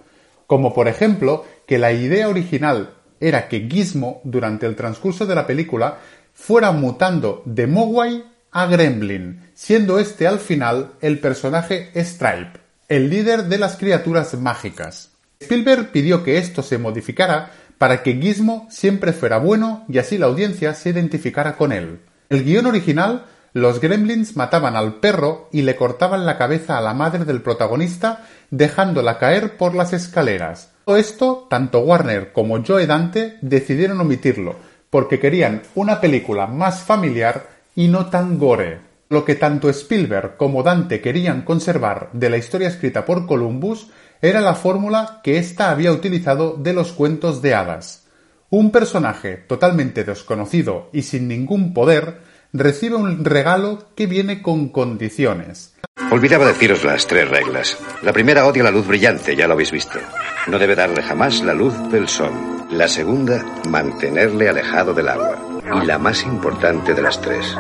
[0.46, 5.44] como por ejemplo que la idea original era que Gizmo durante el transcurso de la
[5.44, 5.98] película
[6.34, 12.58] fuera mutando de Mogwai a Gremlin, siendo este al final el personaje Stripe,
[12.88, 15.10] el líder de las criaturas mágicas.
[15.40, 20.24] Spielberg pidió que esto se modificara para que Gizmo siempre fuera bueno y así la
[20.24, 22.00] audiencia se identificara con él.
[22.30, 26.94] El guion original, los gremlins mataban al perro y le cortaban la cabeza a la
[26.94, 30.70] madre del protagonista dejándola caer por las escaleras.
[30.86, 34.56] Todo esto, tanto Warner como Joe Dante decidieron omitirlo,
[34.88, 38.80] porque querían una película más familiar y no tan gore.
[39.08, 43.88] Lo que tanto Spielberg como Dante querían conservar de la historia escrita por Columbus
[44.20, 48.08] era la fórmula que ésta había utilizado de los cuentos de hadas.
[48.50, 52.20] Un personaje totalmente desconocido y sin ningún poder
[52.52, 55.74] recibe un regalo que viene con condiciones.
[56.10, 57.76] Olvidaba deciros las tres reglas.
[58.02, 59.98] La primera odia la luz brillante, ya lo habéis visto.
[60.46, 62.32] No debe darle jamás la luz del sol.
[62.70, 65.45] La segunda, mantenerle alejado del agua.
[65.74, 67.56] Y la más importante de las tres,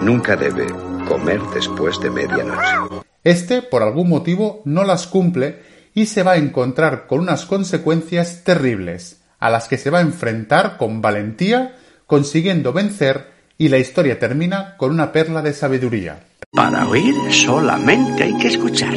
[0.00, 0.66] nunca debe
[1.08, 3.02] comer después de medianoche.
[3.24, 5.62] Este, por algún motivo, no las cumple
[5.94, 10.02] y se va a encontrar con unas consecuencias terribles, a las que se va a
[10.02, 13.26] enfrentar con valentía, consiguiendo vencer,
[13.58, 16.24] y la historia termina con una perla de sabiduría.
[16.52, 18.94] Para oír solamente hay que escuchar.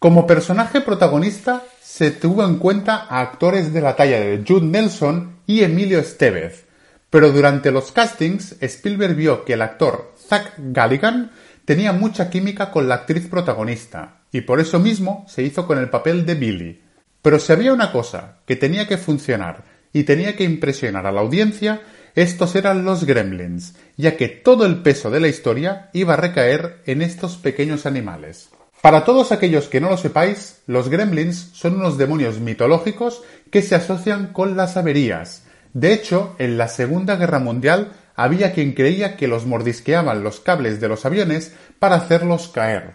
[0.00, 5.36] Como personaje protagonista se tuvo en cuenta a actores de la talla de Jude Nelson
[5.46, 6.66] y Emilio Estevez,
[7.10, 11.32] pero durante los castings Spielberg vio que el actor Zach Galligan
[11.64, 15.90] tenía mucha química con la actriz protagonista, y por eso mismo se hizo con el
[15.90, 16.82] papel de Billy.
[17.22, 21.20] Pero si había una cosa que tenía que funcionar y tenía que impresionar a la
[21.20, 21.82] audiencia,
[22.14, 26.82] estos eran los gremlins, ya que todo el peso de la historia iba a recaer
[26.86, 28.50] en estos pequeños animales.
[28.82, 33.74] Para todos aquellos que no lo sepáis, los gremlins son unos demonios mitológicos que se
[33.74, 35.44] asocian con las averías.
[35.72, 40.80] De hecho, en la Segunda Guerra Mundial había quien creía que los mordisqueaban los cables
[40.80, 42.94] de los aviones para hacerlos caer.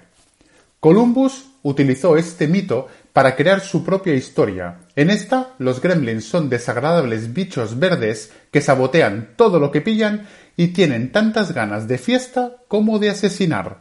[0.80, 4.82] Columbus utilizó este mito para crear su propia historia.
[4.96, 10.68] En esta, los gremlins son desagradables bichos verdes que sabotean todo lo que pillan y
[10.68, 13.78] tienen tantas ganas de fiesta como de asesinar.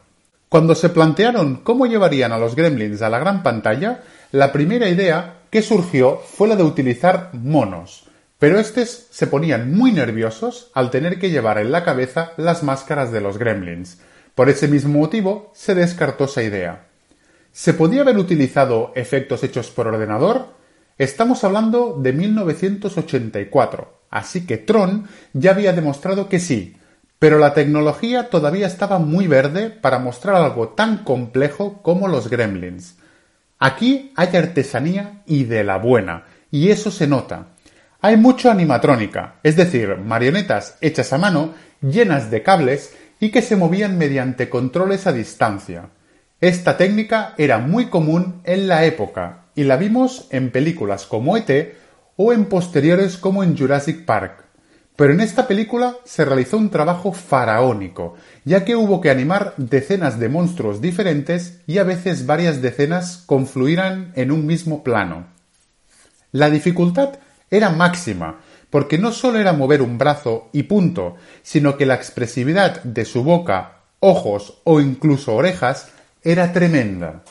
[0.48, 5.40] Cuando se plantearon cómo llevarían a los gremlins a la gran pantalla, la primera idea
[5.50, 8.03] que surgió fue la de utilizar monos,
[8.44, 13.10] pero estos se ponían muy nerviosos al tener que llevar en la cabeza las máscaras
[13.10, 13.96] de los gremlins.
[14.34, 16.88] Por ese mismo motivo se descartó esa idea.
[17.52, 20.48] ¿Se podía haber utilizado efectos hechos por ordenador?
[20.98, 26.76] Estamos hablando de 1984, así que Tron ya había demostrado que sí,
[27.18, 32.96] pero la tecnología todavía estaba muy verde para mostrar algo tan complejo como los gremlins.
[33.58, 37.53] Aquí hay artesanía y de la buena, y eso se nota.
[38.04, 43.56] Hay mucho animatrónica, es decir, marionetas hechas a mano, llenas de cables y que se
[43.56, 45.88] movían mediante controles a distancia.
[46.38, 51.78] Esta técnica era muy común en la época y la vimos en películas como ET
[52.16, 54.44] o en posteriores como en Jurassic Park.
[54.96, 60.20] Pero en esta película se realizó un trabajo faraónico, ya que hubo que animar decenas
[60.20, 65.32] de monstruos diferentes y a veces varias decenas confluirán en un mismo plano.
[66.32, 67.14] La dificultad
[67.56, 72.82] era máxima, porque no solo era mover un brazo y punto, sino que la expresividad
[72.82, 75.90] de su boca, ojos o incluso orejas
[76.24, 77.22] era tremenda.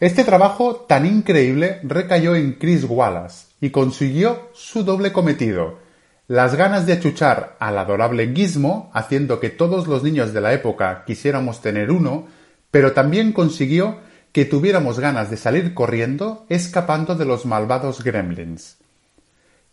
[0.00, 5.78] Este trabajo tan increíble recayó en Chris Wallace y consiguió su doble cometido,
[6.26, 11.04] las ganas de achuchar al adorable Gizmo, haciendo que todos los niños de la época
[11.06, 12.26] quisiéramos tener uno,
[12.72, 13.98] pero también consiguió
[14.32, 18.79] que tuviéramos ganas de salir corriendo escapando de los malvados gremlins.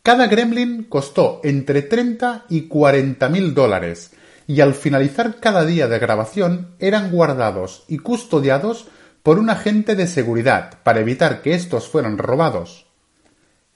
[0.07, 4.11] Cada gremlin costó entre 30 y 40 mil dólares,
[4.47, 8.87] y al finalizar cada día de grabación eran guardados y custodiados
[9.21, 12.85] por un agente de seguridad para evitar que estos fueran robados.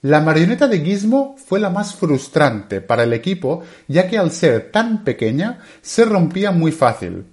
[0.00, 4.70] La marioneta de Gizmo fue la más frustrante para el equipo ya que al ser
[4.70, 7.26] tan pequeña se rompía muy fácil.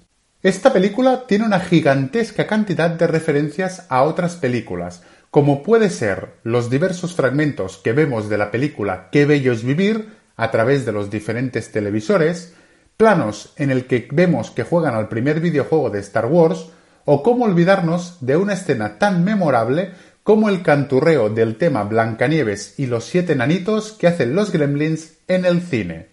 [0.43, 6.70] Esta película tiene una gigantesca cantidad de referencias a otras películas, como puede ser los
[6.70, 11.10] diversos fragmentos que vemos de la película Qué bello es vivir a través de los
[11.10, 12.54] diferentes televisores,
[12.98, 16.68] planos en el que vemos que juegan al primer videojuego de Star Wars,
[17.06, 19.92] o cómo olvidarnos de una escena tan memorable
[20.24, 25.46] como el canturreo del tema Blancanieves y los siete nanitos que hacen los gremlins en
[25.46, 26.10] el cine.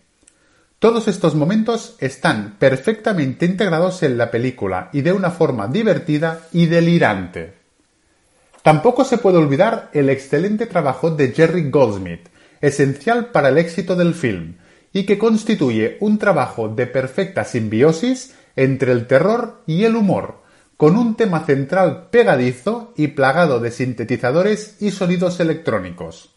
[0.79, 6.67] Todos estos momentos están perfectamente integrados en la película y de una forma divertida y
[6.67, 7.66] delirante.
[8.67, 12.29] Tampoco se puede olvidar el excelente trabajo de Jerry Goldsmith,
[12.61, 14.57] esencial para el éxito del film,
[14.93, 20.43] y que constituye un trabajo de perfecta simbiosis entre el terror y el humor,
[20.77, 26.35] con un tema central pegadizo y plagado de sintetizadores y sonidos electrónicos.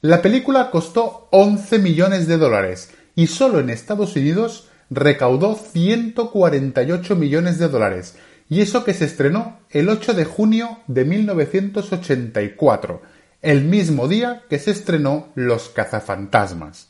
[0.00, 7.58] La película costó 11 millones de dólares y solo en Estados Unidos recaudó 148 millones
[7.58, 8.16] de dólares,
[8.48, 13.02] y eso que se estrenó el 8 de junio de 1984,
[13.40, 16.88] el mismo día que se estrenó Los cazafantasmas.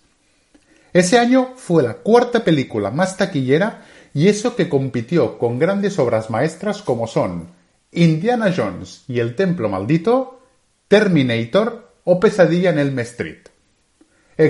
[0.93, 6.29] Ese año fue la cuarta película más taquillera y eso que compitió con grandes obras
[6.29, 7.49] maestras como son
[7.93, 10.41] Indiana Jones y el Templo Maldito,
[10.89, 13.52] Terminator o Pesadilla en Elm Street.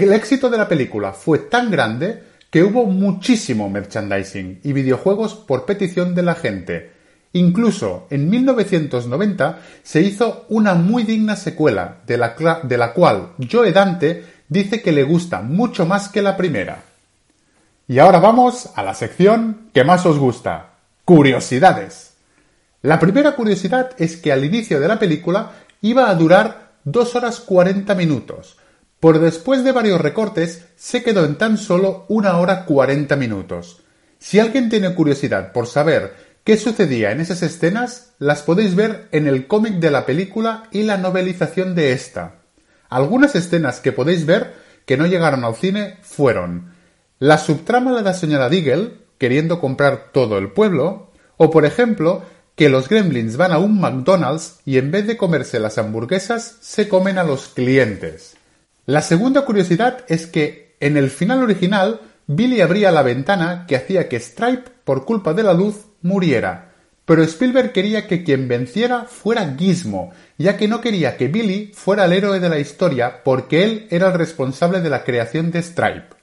[0.00, 5.66] El éxito de la película fue tan grande que hubo muchísimo merchandising y videojuegos por
[5.66, 6.92] petición de la gente.
[7.34, 14.80] Incluso en 1990 se hizo una muy digna secuela, de la, cual Joe Dante dice
[14.80, 16.84] que le gusta mucho más que la primera.
[17.86, 20.70] Y ahora vamos a la sección que más os gusta.
[21.04, 22.14] Curiosidades.
[22.80, 27.40] La primera curiosidad es que al inicio de la película iba a durar 2 horas
[27.40, 28.56] 40 minutos,
[29.02, 33.82] por después de varios recortes se quedó en tan solo 1 hora 40 minutos.
[34.20, 39.26] Si alguien tiene curiosidad por saber qué sucedía en esas escenas, las podéis ver en
[39.26, 42.42] el cómic de la película y la novelización de esta.
[42.90, 44.54] Algunas escenas que podéis ver
[44.86, 46.72] que no llegaron al cine fueron
[47.18, 52.22] la subtrama de la señora Deagle, queriendo comprar todo el pueblo, o por ejemplo,
[52.54, 56.88] que los gremlins van a un McDonald's y en vez de comerse las hamburguesas, se
[56.88, 58.31] comen a los clientes.
[58.86, 64.08] La segunda curiosidad es que en el final original Billy abría la ventana que hacía
[64.08, 66.72] que Stripe, por culpa de la luz, muriera.
[67.04, 72.06] Pero Spielberg quería que quien venciera fuera Gizmo, ya que no quería que Billy fuera
[72.06, 76.16] el héroe de la historia porque él era el responsable de la creación de Stripe.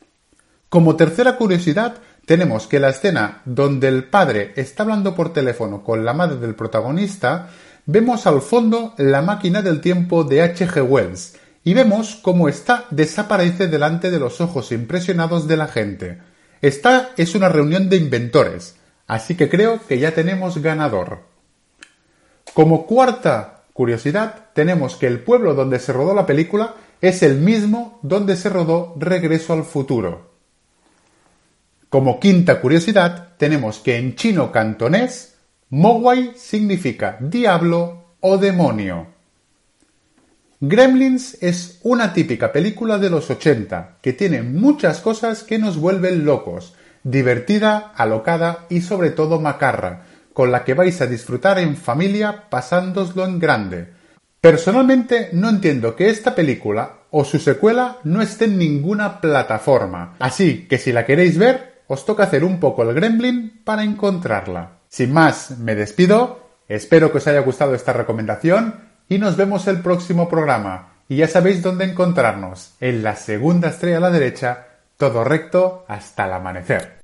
[0.68, 1.96] Como tercera curiosidad,
[2.26, 6.56] tenemos que la escena donde el padre está hablando por teléfono con la madre del
[6.56, 7.50] protagonista,
[7.86, 10.82] vemos al fondo la máquina del tiempo de H.G.
[10.84, 11.36] Wells,
[11.70, 16.18] y vemos cómo esta desaparece delante de los ojos impresionados de la gente.
[16.64, 21.20] Esta es una reunión de inventores, así que creo que ya tenemos ganador.
[22.56, 28.00] Como cuarta curiosidad, tenemos que el pueblo donde se rodó la película es el mismo
[28.02, 30.32] donde se rodó Regreso al futuro.
[31.88, 35.36] Como quinta curiosidad, tenemos que en chino cantonés,
[35.70, 39.19] Mogwai significa diablo o demonio.
[40.62, 46.26] Gremlins es una típica película de los 80 que tiene muchas cosas que nos vuelven
[46.26, 50.04] locos, divertida, alocada y sobre todo macarra,
[50.34, 53.94] con la que vais a disfrutar en familia pasándoslo en grande.
[54.42, 60.68] Personalmente no entiendo que esta película o su secuela no esté en ninguna plataforma, así
[60.68, 64.80] que si la queréis ver, os toca hacer un poco el gremlin para encontrarla.
[64.90, 69.82] Sin más, me despido, espero que os haya gustado esta recomendación y nos vemos el
[69.82, 70.94] próximo programa.
[71.10, 76.26] Y ya sabéis dónde encontrarnos, en la segunda estrella a la derecha, todo recto hasta
[76.28, 77.00] el amanecer.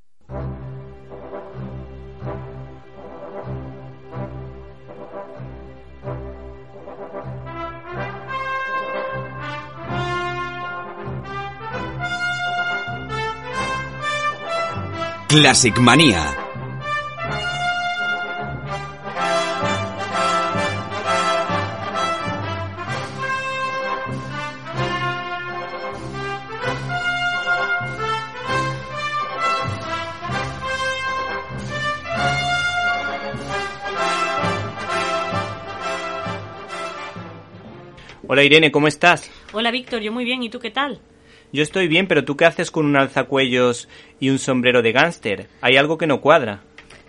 [15.28, 16.45] Classic Manía
[38.36, 39.32] Hola Irene, ¿cómo estás?
[39.54, 41.00] Hola Víctor, yo muy bien, ¿y tú qué tal?
[41.54, 43.88] Yo estoy bien, pero ¿tú qué haces con un alzacuellos
[44.20, 45.48] y un sombrero de gánster?
[45.62, 46.62] Hay algo que no cuadra.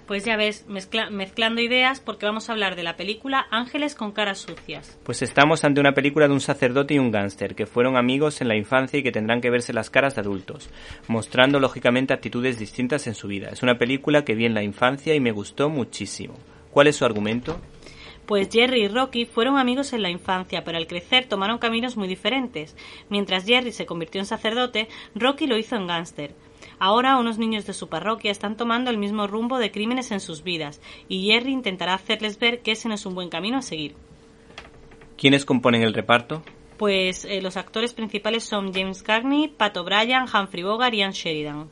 [0.06, 4.38] Pues ya ves, mezclando ideas porque vamos a hablar de la película Ángeles con caras
[4.38, 5.00] sucias.
[5.02, 8.46] Pues estamos ante una película de un sacerdote y un gánster que fueron amigos en
[8.46, 10.70] la infancia y que tendrán que verse las caras de adultos,
[11.08, 13.48] mostrando lógicamente actitudes distintas en su vida.
[13.48, 16.36] Es una película que vi en la infancia y me gustó muchísimo.
[16.70, 17.60] ¿Cuál es su argumento?
[18.26, 22.08] Pues Jerry y Rocky fueron amigos en la infancia, pero al crecer tomaron caminos muy
[22.08, 22.76] diferentes.
[23.08, 26.34] Mientras Jerry se convirtió en sacerdote, Rocky lo hizo en gángster.
[26.80, 30.42] Ahora unos niños de su parroquia están tomando el mismo rumbo de crímenes en sus
[30.42, 33.94] vidas, y Jerry intentará hacerles ver que ese no es un buen camino a seguir.
[35.16, 36.42] ¿Quiénes componen el reparto?
[36.76, 41.70] Pues eh, los actores principales son James Cagney, Pat O'Brien, Humphrey Bogart y Ian Sheridan.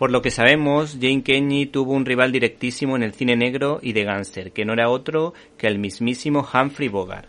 [0.00, 3.92] Por lo que sabemos, Jane Kenny tuvo un rival directísimo en el cine negro y
[3.92, 7.28] de gánster, que no era otro que el mismísimo Humphrey Bogart.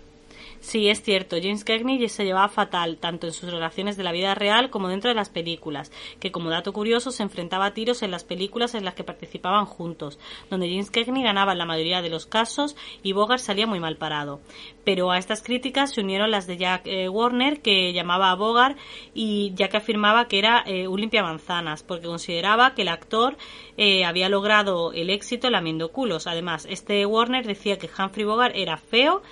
[0.61, 4.35] Sí, es cierto, James Cagney se llevaba fatal, tanto en sus relaciones de la vida
[4.35, 8.11] real como dentro de las películas, que como dato curioso se enfrentaba a tiros en
[8.11, 10.19] las películas en las que participaban juntos,
[10.51, 13.97] donde James Cagney ganaba en la mayoría de los casos y Bogart salía muy mal
[13.97, 14.39] parado.
[14.83, 18.77] Pero a estas críticas se unieron las de Jack eh, Warner, que llamaba a Bogart
[19.15, 23.35] y ya que afirmaba que era eh, un limpiamanzanas, porque consideraba que el actor
[23.77, 26.27] eh, había logrado el éxito lamiendo culos.
[26.27, 29.23] Además, este Warner decía que Humphrey Bogart era feo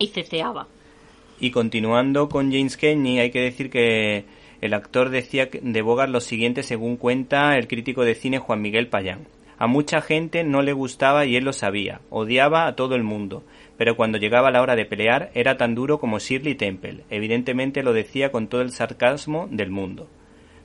[0.00, 0.66] y.
[1.40, 4.24] Y continuando con James Kenny, hay que decir que
[4.62, 8.88] el actor decía de Bogart lo siguiente según cuenta el crítico de cine Juan Miguel
[8.88, 9.26] Payán.
[9.58, 13.44] A mucha gente no le gustaba y él lo sabía, odiaba a todo el mundo,
[13.76, 17.92] pero cuando llegaba la hora de pelear era tan duro como Shirley Temple, evidentemente lo
[17.92, 20.08] decía con todo el sarcasmo del mundo.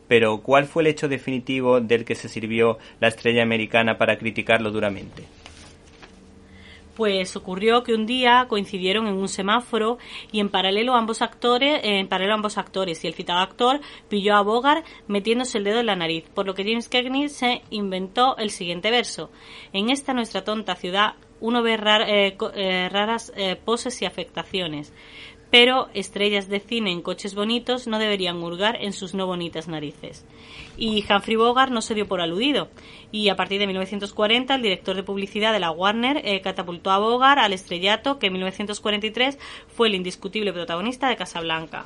[0.07, 4.71] Pero ¿cuál fue el hecho definitivo del que se sirvió la estrella americana para criticarlo
[4.71, 5.23] duramente?
[6.95, 9.97] Pues ocurrió que un día coincidieron en un semáforo
[10.31, 14.41] y en paralelo ambos actores, en paralelo ambos actores y el citado actor pilló a
[14.41, 18.49] Bogart metiéndose el dedo en la nariz, por lo que James Cagney se inventó el
[18.49, 19.29] siguiente verso:
[19.73, 24.93] En esta nuestra tonta ciudad uno ve eh, eh, raras eh, poses y afectaciones
[25.51, 30.25] pero estrellas de cine en coches bonitos no deberían hurgar en sus no bonitas narices.
[30.77, 32.69] Y Humphrey Bogart no se dio por aludido,
[33.11, 36.99] y a partir de 1940 el director de publicidad de la Warner eh, catapultó a
[36.99, 39.37] Bogart al estrellato que en 1943
[39.67, 41.85] fue el indiscutible protagonista de Casablanca.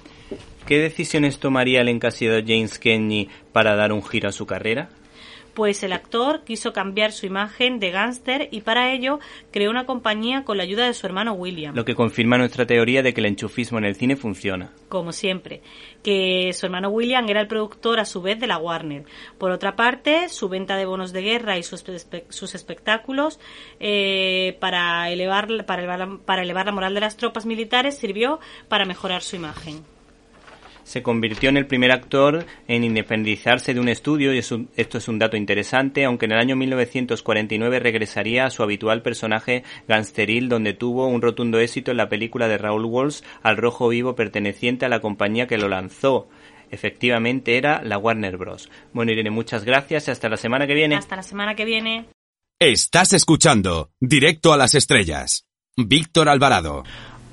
[0.66, 4.90] ¿Qué decisiones tomaría el encasillado James Kenney para dar un giro a su carrera?
[5.60, 9.20] Pues el actor quiso cambiar su imagen de gángster y para ello
[9.52, 11.76] creó una compañía con la ayuda de su hermano William.
[11.76, 14.72] Lo que confirma nuestra teoría de que el enchufismo en el cine funciona.
[14.88, 15.62] Como siempre,
[16.02, 19.04] que su hermano William era el productor a su vez de la Warner.
[19.38, 21.84] Por otra parte, su venta de bonos de guerra y sus,
[22.56, 23.38] espectáculos
[23.82, 28.40] eh, para, elevar, para elevar la moral de las tropas militares sirvió
[28.70, 29.84] para mejorar su imagen
[30.90, 35.20] se convirtió en el primer actor en independizarse de un estudio, y esto es un
[35.20, 41.06] dato interesante, aunque en el año 1949 regresaría a su habitual personaje gangsteril, donde tuvo
[41.06, 45.00] un rotundo éxito en la película de Raúl Walsh, Al Rojo Vivo, perteneciente a la
[45.00, 46.28] compañía que lo lanzó.
[46.72, 48.72] Efectivamente era la Warner Bros.
[48.92, 50.96] Bueno, Irene, muchas gracias y hasta la semana que viene.
[50.96, 52.08] Hasta la semana que viene.
[52.58, 55.46] Estás escuchando Directo a las Estrellas.
[55.78, 56.84] Víctor Alvarado.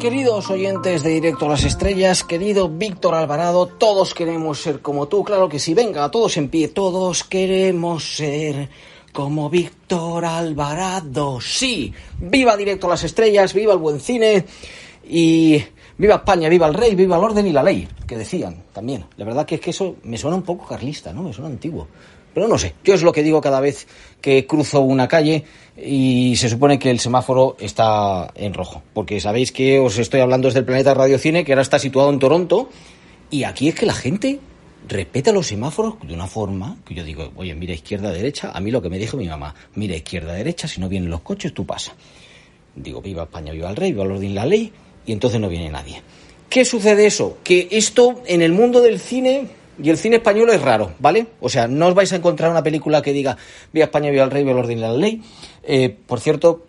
[0.00, 5.24] Queridos oyentes de Directo a las Estrellas, querido Víctor Alvarado, todos queremos ser como tú,
[5.24, 8.68] claro que sí, venga, todos en pie, todos queremos ser
[9.12, 14.44] como Víctor Alvarado, sí, viva Directo a las Estrellas, viva el buen cine
[15.08, 15.62] y
[15.96, 19.06] viva España, viva el rey, viva el orden y la ley, que decían también.
[19.16, 21.22] La verdad que es que eso me suena un poco carlista, ¿no?
[21.22, 21.88] Me suena antiguo.
[22.36, 23.86] Pero no sé, yo es lo que digo cada vez
[24.20, 28.82] que cruzo una calle y se supone que el semáforo está en rojo.
[28.92, 32.18] Porque sabéis que os estoy hablando desde el planeta Radiocine, que ahora está situado en
[32.18, 32.68] Toronto,
[33.30, 34.38] y aquí es que la gente
[34.86, 38.70] respeta los semáforos de una forma que yo digo, oye, mira izquierda, derecha, a mí
[38.70, 41.64] lo que me dijo mi mamá, mira izquierda, derecha, si no vienen los coches, tú
[41.64, 41.94] pasa.
[42.74, 44.70] Digo, viva España, viva el rey, viva el orden la ley,
[45.06, 46.02] y entonces no viene nadie.
[46.50, 47.38] ¿Qué sucede eso?
[47.42, 49.48] Que esto en el mundo del cine
[49.82, 51.26] y el cine español es raro, ¿vale?
[51.40, 53.36] O sea, no os vais a encontrar una película que diga
[53.72, 55.22] Viva España, viva el rey, viva el orden y la ley.
[55.62, 56.66] Eh, por cierto,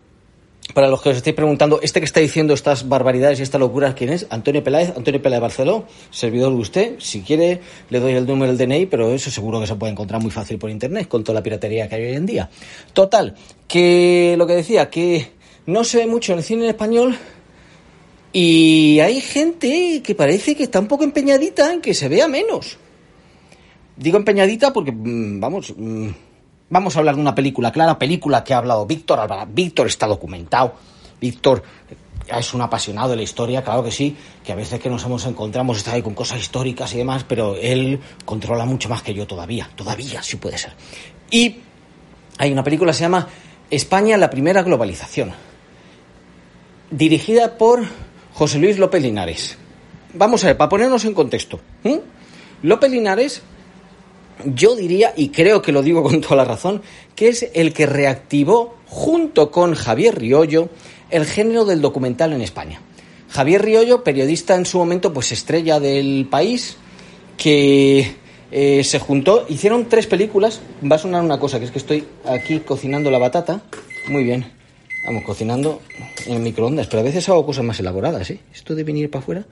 [0.73, 3.95] para los que os estéis preguntando, este que está diciendo estas barbaridades y estas locuras,
[3.95, 4.27] ¿quién es?
[4.29, 6.95] Antonio Peláez, Antonio Peláez Barceló, servidor de usted.
[6.99, 10.21] Si quiere, le doy el número del DNI, pero eso seguro que se puede encontrar
[10.21, 12.49] muy fácil por internet, con toda la piratería que hay hoy en día.
[12.93, 13.35] Total,
[13.67, 15.31] que lo que decía, que
[15.65, 17.17] no se ve mucho en el cine español
[18.33, 22.77] y hay gente que parece que está un poco empeñadita en que se vea menos.
[23.97, 26.09] Digo empeñadita porque, mm, vamos, mm,
[26.69, 29.19] vamos a hablar de una película, clara película que ha hablado Víctor.
[29.49, 30.75] Víctor está documentado.
[31.19, 31.63] Víctor
[32.27, 35.25] es un apasionado de la historia, claro que sí, que a veces que nos hemos
[35.25, 39.25] encontramos está ahí con cosas históricas y demás, pero él controla mucho más que yo
[39.25, 40.73] todavía, todavía sí puede ser.
[41.31, 41.57] Y
[42.37, 43.27] hay una película que se llama
[43.69, 45.31] España, la primera globalización,
[46.91, 47.85] dirigida por
[48.33, 49.57] José Luis López Linares.
[50.13, 51.59] Vamos a ver, para ponernos en contexto.
[52.61, 53.41] López Linares
[54.45, 56.81] yo diría, y creo que lo digo con toda la razón,
[57.15, 60.69] que es el que reactivó, junto con Javier Riollo,
[61.09, 62.81] el género del documental en España.
[63.29, 66.77] Javier Riollo, periodista en su momento, pues estrella del país,
[67.37, 68.15] que
[68.51, 70.61] eh, se juntó, hicieron tres películas.
[70.89, 73.61] Va a sonar una cosa, que es que estoy aquí cocinando la batata.
[74.07, 74.45] Muy bien.
[75.05, 75.81] Vamos, cocinando
[76.25, 78.39] en el microondas, pero a veces hago cosas más elaboradas, ¿eh?
[78.53, 79.45] Esto de venir para afuera.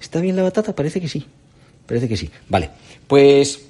[0.00, 0.74] ¿Está bien la batata?
[0.74, 1.26] Parece que sí.
[1.86, 2.30] Parece que sí.
[2.48, 2.70] Vale.
[3.06, 3.60] Pues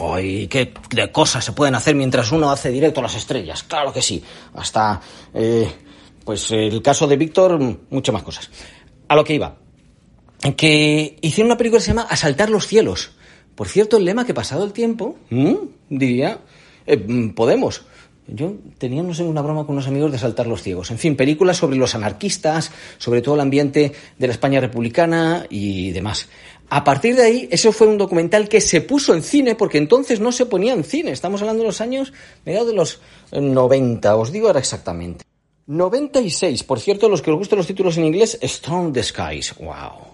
[0.00, 3.64] Hoy, qué de cosas se pueden hacer mientras uno hace directo a las estrellas.
[3.64, 4.22] Claro que sí.
[4.54, 5.00] Hasta,
[5.34, 5.68] eh,
[6.24, 7.58] pues el caso de Víctor,
[7.90, 8.50] muchas más cosas.
[9.08, 9.56] A lo que iba.
[10.56, 13.12] Que hicieron una película que se llama Asaltar los cielos.
[13.56, 15.16] Por cierto, el lema que pasado el tiempo,
[15.88, 16.38] diría,
[16.86, 17.82] eh, Podemos.
[18.30, 20.90] Yo tenía, no sé, una broma con unos amigos de saltar los ciegos.
[20.90, 25.92] En fin, películas sobre los anarquistas, sobre todo el ambiente de la España republicana y
[25.92, 26.28] demás.
[26.70, 30.20] A partir de ahí, eso fue un documental que se puso en cine, porque entonces
[30.20, 31.12] no se ponía en cine.
[31.12, 32.12] Estamos hablando de los años
[32.44, 33.00] mediados de los
[33.32, 35.24] 90, os digo ahora exactamente.
[35.66, 39.54] 96, por cierto, los que os gustan los títulos en inglés, Storm the Skies.
[39.58, 40.08] ¡Wow!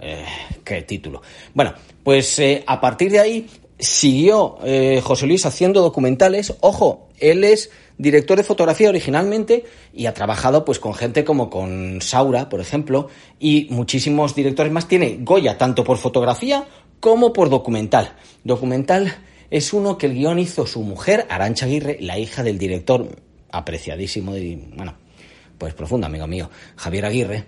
[0.00, 0.24] Eh,
[0.64, 1.22] ¡Qué título!
[1.54, 3.46] Bueno, pues eh, a partir de ahí
[3.80, 6.54] siguió eh, José Luis haciendo documentales.
[6.60, 12.00] Ojo, él es director de fotografía originalmente y ha trabajado pues con gente como con
[12.00, 13.08] Saura, por ejemplo,
[13.38, 14.88] y muchísimos directores más.
[14.88, 16.66] Tiene Goya tanto por fotografía
[17.00, 18.16] como por documental.
[18.44, 19.18] Documental
[19.50, 23.08] es uno que el guion hizo su mujer, Arancha Aguirre, la hija del director
[23.50, 24.94] apreciadísimo y, bueno,
[25.58, 27.44] pues profundo amigo mío, Javier Aguirre,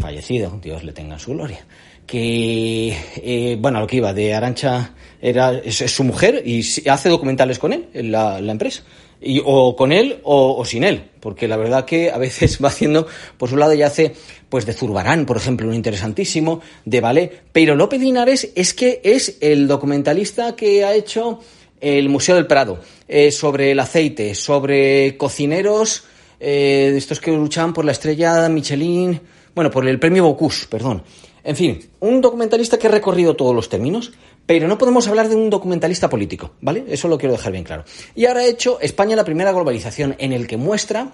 [0.00, 1.64] fallecido, Dios le tenga en su gloria
[2.06, 7.58] que, eh, bueno, lo que iba, de Arancha era, es, su mujer y hace documentales
[7.58, 8.82] con él en la, empresa.
[9.20, 13.06] Y, o con él o, sin él, porque la verdad que a veces va haciendo,
[13.38, 14.14] por su lado ya hace,
[14.48, 17.42] pues de Zurbarán, por ejemplo, un interesantísimo, de ballet.
[17.52, 21.40] Pero López Linares es que es el documentalista que ha hecho
[21.80, 26.04] el Museo del Prado, eh, sobre el aceite, sobre cocineros,
[26.40, 29.20] eh, estos que luchaban por la estrella Michelin,
[29.54, 31.02] bueno, por el premio Bocuse, perdón.
[31.46, 34.10] En fin, un documentalista que ha recorrido todos los términos,
[34.46, 36.84] pero no podemos hablar de un documentalista político, ¿vale?
[36.88, 37.84] Eso lo quiero dejar bien claro.
[38.16, 41.12] Y ahora ha hecho España la primera globalización, en el que muestra,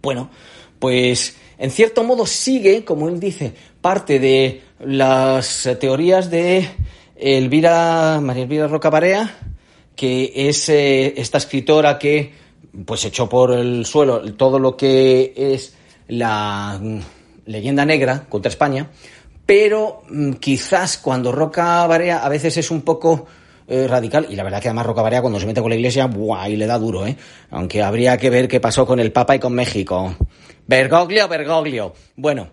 [0.00, 0.30] bueno,
[0.78, 6.68] pues en cierto modo sigue, como él dice, parte de las teorías de
[7.16, 9.38] Elvira, María Elvira Rocabarea,
[9.96, 12.32] que es eh, esta escritora que
[12.84, 15.74] pues echó por el suelo todo lo que es
[16.06, 17.00] la mm,
[17.46, 18.90] leyenda negra contra España,
[19.46, 23.26] pero mm, quizás cuando Roca Barea a veces es un poco
[23.68, 26.06] eh, radical, y la verdad que además Roca Barea cuando se mete con la iglesia,
[26.06, 26.48] ¡buah!
[26.48, 27.16] y le da duro, ¿eh?
[27.50, 30.14] Aunque habría que ver qué pasó con el Papa y con México.
[30.66, 31.94] Bergoglio, Bergoglio.
[32.16, 32.50] Bueno,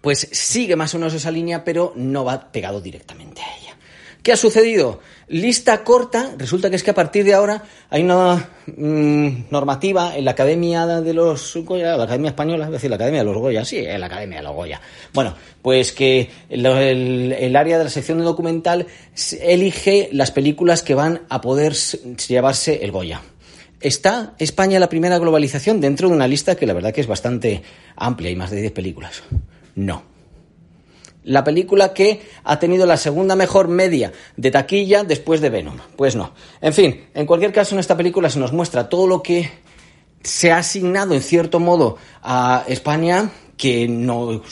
[0.00, 3.76] pues sigue más o menos esa línea, pero no va pegado directamente a ella.
[4.22, 5.00] ¿Qué ha sucedido?
[5.32, 10.26] Lista corta, resulta que es que a partir de ahora hay una mm, normativa en
[10.26, 13.64] la Academia de los Goya, la Academia Española, es decir, la Academia de los Goya,
[13.64, 14.82] sí, en la Academia de los Goya.
[15.14, 18.86] Bueno, pues que el, área de la sección de documental
[19.40, 21.72] elige las películas que van a poder
[22.28, 23.22] llevarse el Goya.
[23.80, 27.62] ¿Está España la primera globalización dentro de una lista que la verdad que es bastante
[27.96, 29.22] amplia y más de 10 películas?
[29.76, 30.11] No
[31.24, 35.76] la película que ha tenido la segunda mejor media de taquilla después de Venom.
[35.96, 36.32] Pues no.
[36.60, 39.50] En fin, en cualquier caso, en esta película se nos muestra todo lo que
[40.22, 44.42] se ha asignado en cierto modo a España que no,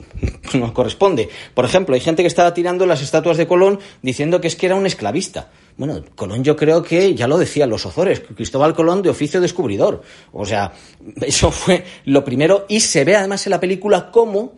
[0.54, 1.28] no corresponde.
[1.54, 4.66] Por ejemplo, hay gente que estaba tirando las estatuas de Colón diciendo que es que
[4.66, 5.50] era un esclavista.
[5.76, 10.02] Bueno, Colón yo creo que ya lo decían los Ozores, Cristóbal Colón de oficio descubridor.
[10.32, 10.72] O sea,
[11.20, 14.54] eso fue lo primero y se ve además en la película cómo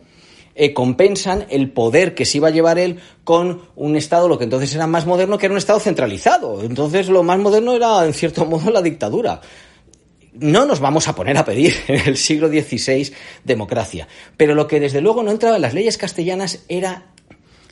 [0.61, 4.43] eh, compensan el poder que se iba a llevar él con un Estado, lo que
[4.43, 6.61] entonces era más moderno, que era un Estado centralizado.
[6.63, 9.39] Entonces lo más moderno era, en cierto modo, la dictadura.
[10.33, 13.09] No nos vamos a poner a pedir en el siglo XVI
[13.45, 17.05] democracia, pero lo que desde luego no entraba en las leyes castellanas era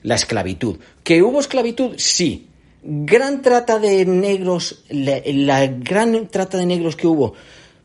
[0.04, 0.78] la esclavitud.
[1.04, 1.96] ¿Que hubo esclavitud?
[1.98, 2.48] Sí.
[2.84, 7.34] Gran trata de negros, la gran trata de negros que hubo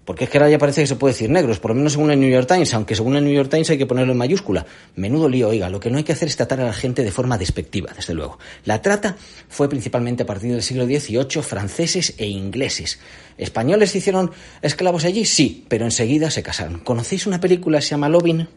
[0.05, 2.11] porque es que ahora ya parece que se puede decir negros, por lo menos según
[2.11, 4.67] el New York Times, aunque según el New York Times hay que ponerlo en mayúscula.
[4.97, 7.11] Menudo lío, oiga, lo que no hay que hacer es tratar a la gente de
[7.13, 8.39] forma despectiva, desde luego.
[8.65, 9.17] La trata
[9.49, 12.99] fue principalmente a partir del siglo XVIII, franceses e ingleses.
[13.39, 15.25] ¿Españoles hicieron esclavos allí?
[15.25, 16.81] Sí, pero enseguida se casaron.
[16.81, 18.49] ¿Conocéis una película que se llama Lovin?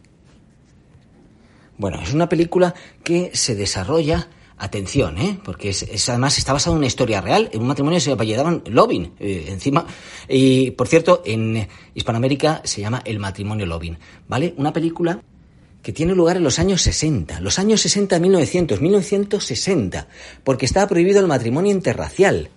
[1.78, 2.74] Bueno, es una película
[3.04, 5.38] que se desarrolla Atención, ¿eh?
[5.44, 9.12] porque es, además está basado en una historia real, en un matrimonio se apellidaban Lovin,
[9.20, 9.86] eh, encima.
[10.30, 13.98] Y por cierto, en Hispanoamérica se llama El matrimonio Lovin,
[14.30, 14.54] ¿vale?
[14.56, 15.22] Una película
[15.82, 20.08] que tiene lugar en los años 60, los años 60 1900, 1960,
[20.46, 22.50] porque estaba prohibido el matrimonio interracial.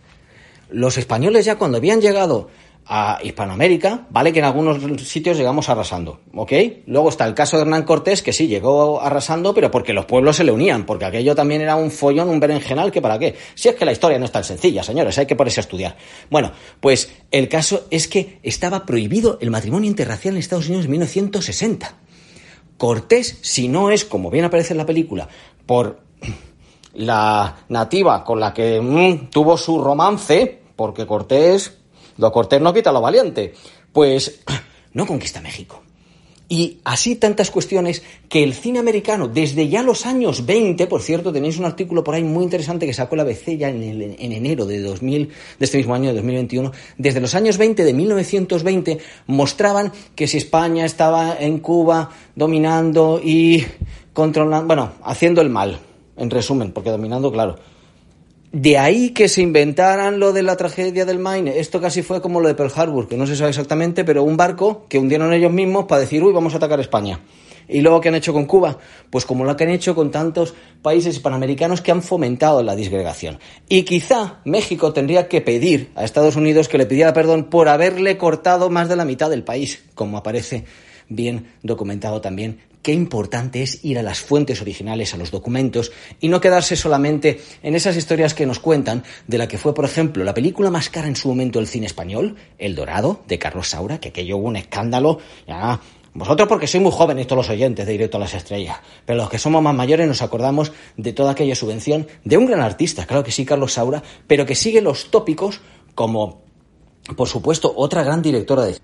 [0.71, 2.49] Los españoles ya cuando habían llegado
[2.91, 6.53] a Hispanoamérica, vale que en algunos sitios llegamos arrasando, ¿ok?
[6.87, 10.37] Luego está el caso de Hernán Cortés, que sí, llegó arrasando, pero porque los pueblos
[10.37, 13.35] se le unían, porque aquello también era un follón, un berenjenal, que para qué.
[13.55, 15.97] Si es que la historia no es tan sencilla, señores, hay que ponerse a estudiar.
[16.31, 20.93] Bueno, pues el caso es que estaba prohibido el matrimonio interracial en Estados Unidos en
[20.93, 21.95] 1960.
[22.79, 25.29] Cortés, si no es, como bien aparece en la película,
[25.67, 26.01] por
[26.95, 31.78] la nativa con la que mm, tuvo su romance, porque Cortés
[32.19, 33.55] lo cortés no quita lo valiente.
[33.93, 34.41] Pues
[34.93, 35.83] no conquista México.
[36.51, 41.31] Y así tantas cuestiones que el cine americano, desde ya los años 20, por cierto,
[41.31, 44.65] tenéis un artículo por ahí muy interesante que sacó la ABC ya en, en, enero
[44.65, 49.93] de 2000, de este mismo año de 2021, desde los años 20, de 1920, mostraban
[50.15, 53.67] que si España estaba en Cuba dominando y
[54.15, 55.79] controlando, bueno, haciendo el mal,
[56.17, 57.57] en resumen, porque dominando, claro,
[58.53, 61.59] de ahí que se inventaran lo de la tragedia del Maine.
[61.59, 64.37] Esto casi fue como lo de Pearl Harbor, que no se sabe exactamente, pero un
[64.37, 67.21] barco que hundieron ellos mismos para decir, uy, vamos a atacar España.
[67.69, 68.79] Y luego, ¿qué han hecho con Cuba?
[69.11, 73.39] Pues como lo que han hecho con tantos países hispanoamericanos que han fomentado la disgregación.
[73.69, 78.17] Y quizá México tendría que pedir a Estados Unidos que le pidiera perdón por haberle
[78.17, 80.65] cortado más de la mitad del país, como aparece
[81.11, 86.29] bien documentado también qué importante es ir a las fuentes originales, a los documentos, y
[86.29, 90.25] no quedarse solamente en esas historias que nos cuentan de la que fue, por ejemplo,
[90.25, 93.99] la película más cara en su momento del cine español, El Dorado, de Carlos Saura,
[94.01, 95.81] que aquello hubo un escándalo, ya,
[96.15, 99.31] vosotros porque sois muy jóvenes, todos los oyentes de Directo a las Estrellas, pero los
[99.31, 103.23] que somos más mayores nos acordamos de toda aquella subvención de un gran artista, claro
[103.23, 105.61] que sí, Carlos Saura, pero que sigue los tópicos
[105.95, 106.43] como,
[107.17, 108.79] por supuesto, otra gran directora de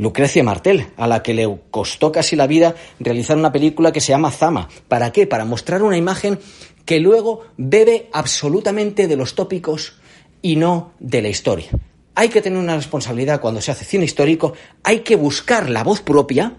[0.00, 4.12] Lucrecia Martel, a la que le costó casi la vida realizar una película que se
[4.12, 4.66] llama Zama.
[4.88, 5.26] ¿Para qué?
[5.26, 6.38] Para mostrar una imagen
[6.86, 10.00] que luego bebe absolutamente de los tópicos
[10.40, 11.68] y no de la historia.
[12.14, 16.00] Hay que tener una responsabilidad cuando se hace cine histórico, hay que buscar la voz
[16.00, 16.56] propia,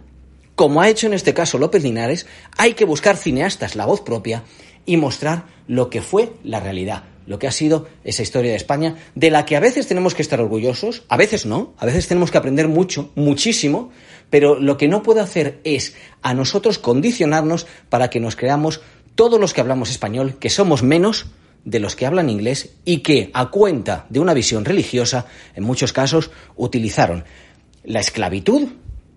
[0.54, 2.28] como ha hecho en este caso López Linares,
[2.60, 4.44] hay que buscar cineastas la voz propia
[4.86, 8.98] y mostrar lo que fue la realidad lo que ha sido esa historia de España,
[9.16, 12.32] de la que a veces tenemos que estar orgullosos, a veces no, a veces tenemos
[12.32, 13.92] que aprender mucho, muchísimo,
[14.30, 18.82] pero lo que no puedo hacer es a nosotros condicionarnos para que nos creamos
[19.16, 21.28] todos los que hablamos español, que somos menos
[21.66, 25.94] de los que hablan inglés y que, a cuenta de una visión religiosa, en muchos
[25.94, 27.26] casos utilizaron
[27.84, 28.70] la esclavitud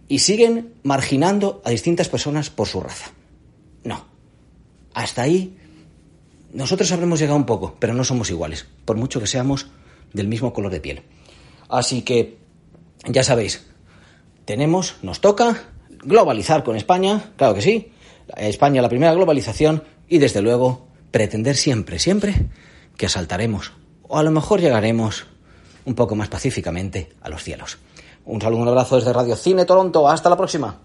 [0.09, 3.12] y siguen marginando a distintas personas por su raza.
[3.82, 4.05] No.
[4.92, 5.57] Hasta ahí
[6.55, 9.66] nosotros habremos llegado un poco, pero no somos iguales, por mucho que seamos
[10.12, 11.02] del mismo color de piel.
[11.68, 12.38] Así que,
[13.07, 13.66] ya sabéis,
[14.44, 15.64] tenemos, nos toca
[16.02, 17.92] globalizar con España, claro que sí,
[18.36, 22.46] España la primera globalización y desde luego pretender siempre, siempre
[22.96, 23.72] que asaltaremos
[24.09, 25.26] o a lo mejor llegaremos
[25.84, 27.78] un poco más pacíficamente a los cielos.
[28.24, 30.78] Un saludo, un abrazo desde Radio Cine Toronto, hasta la próxima.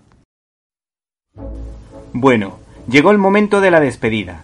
[2.12, 2.60] Bueno,
[2.90, 4.44] llegó el momento de la despedida.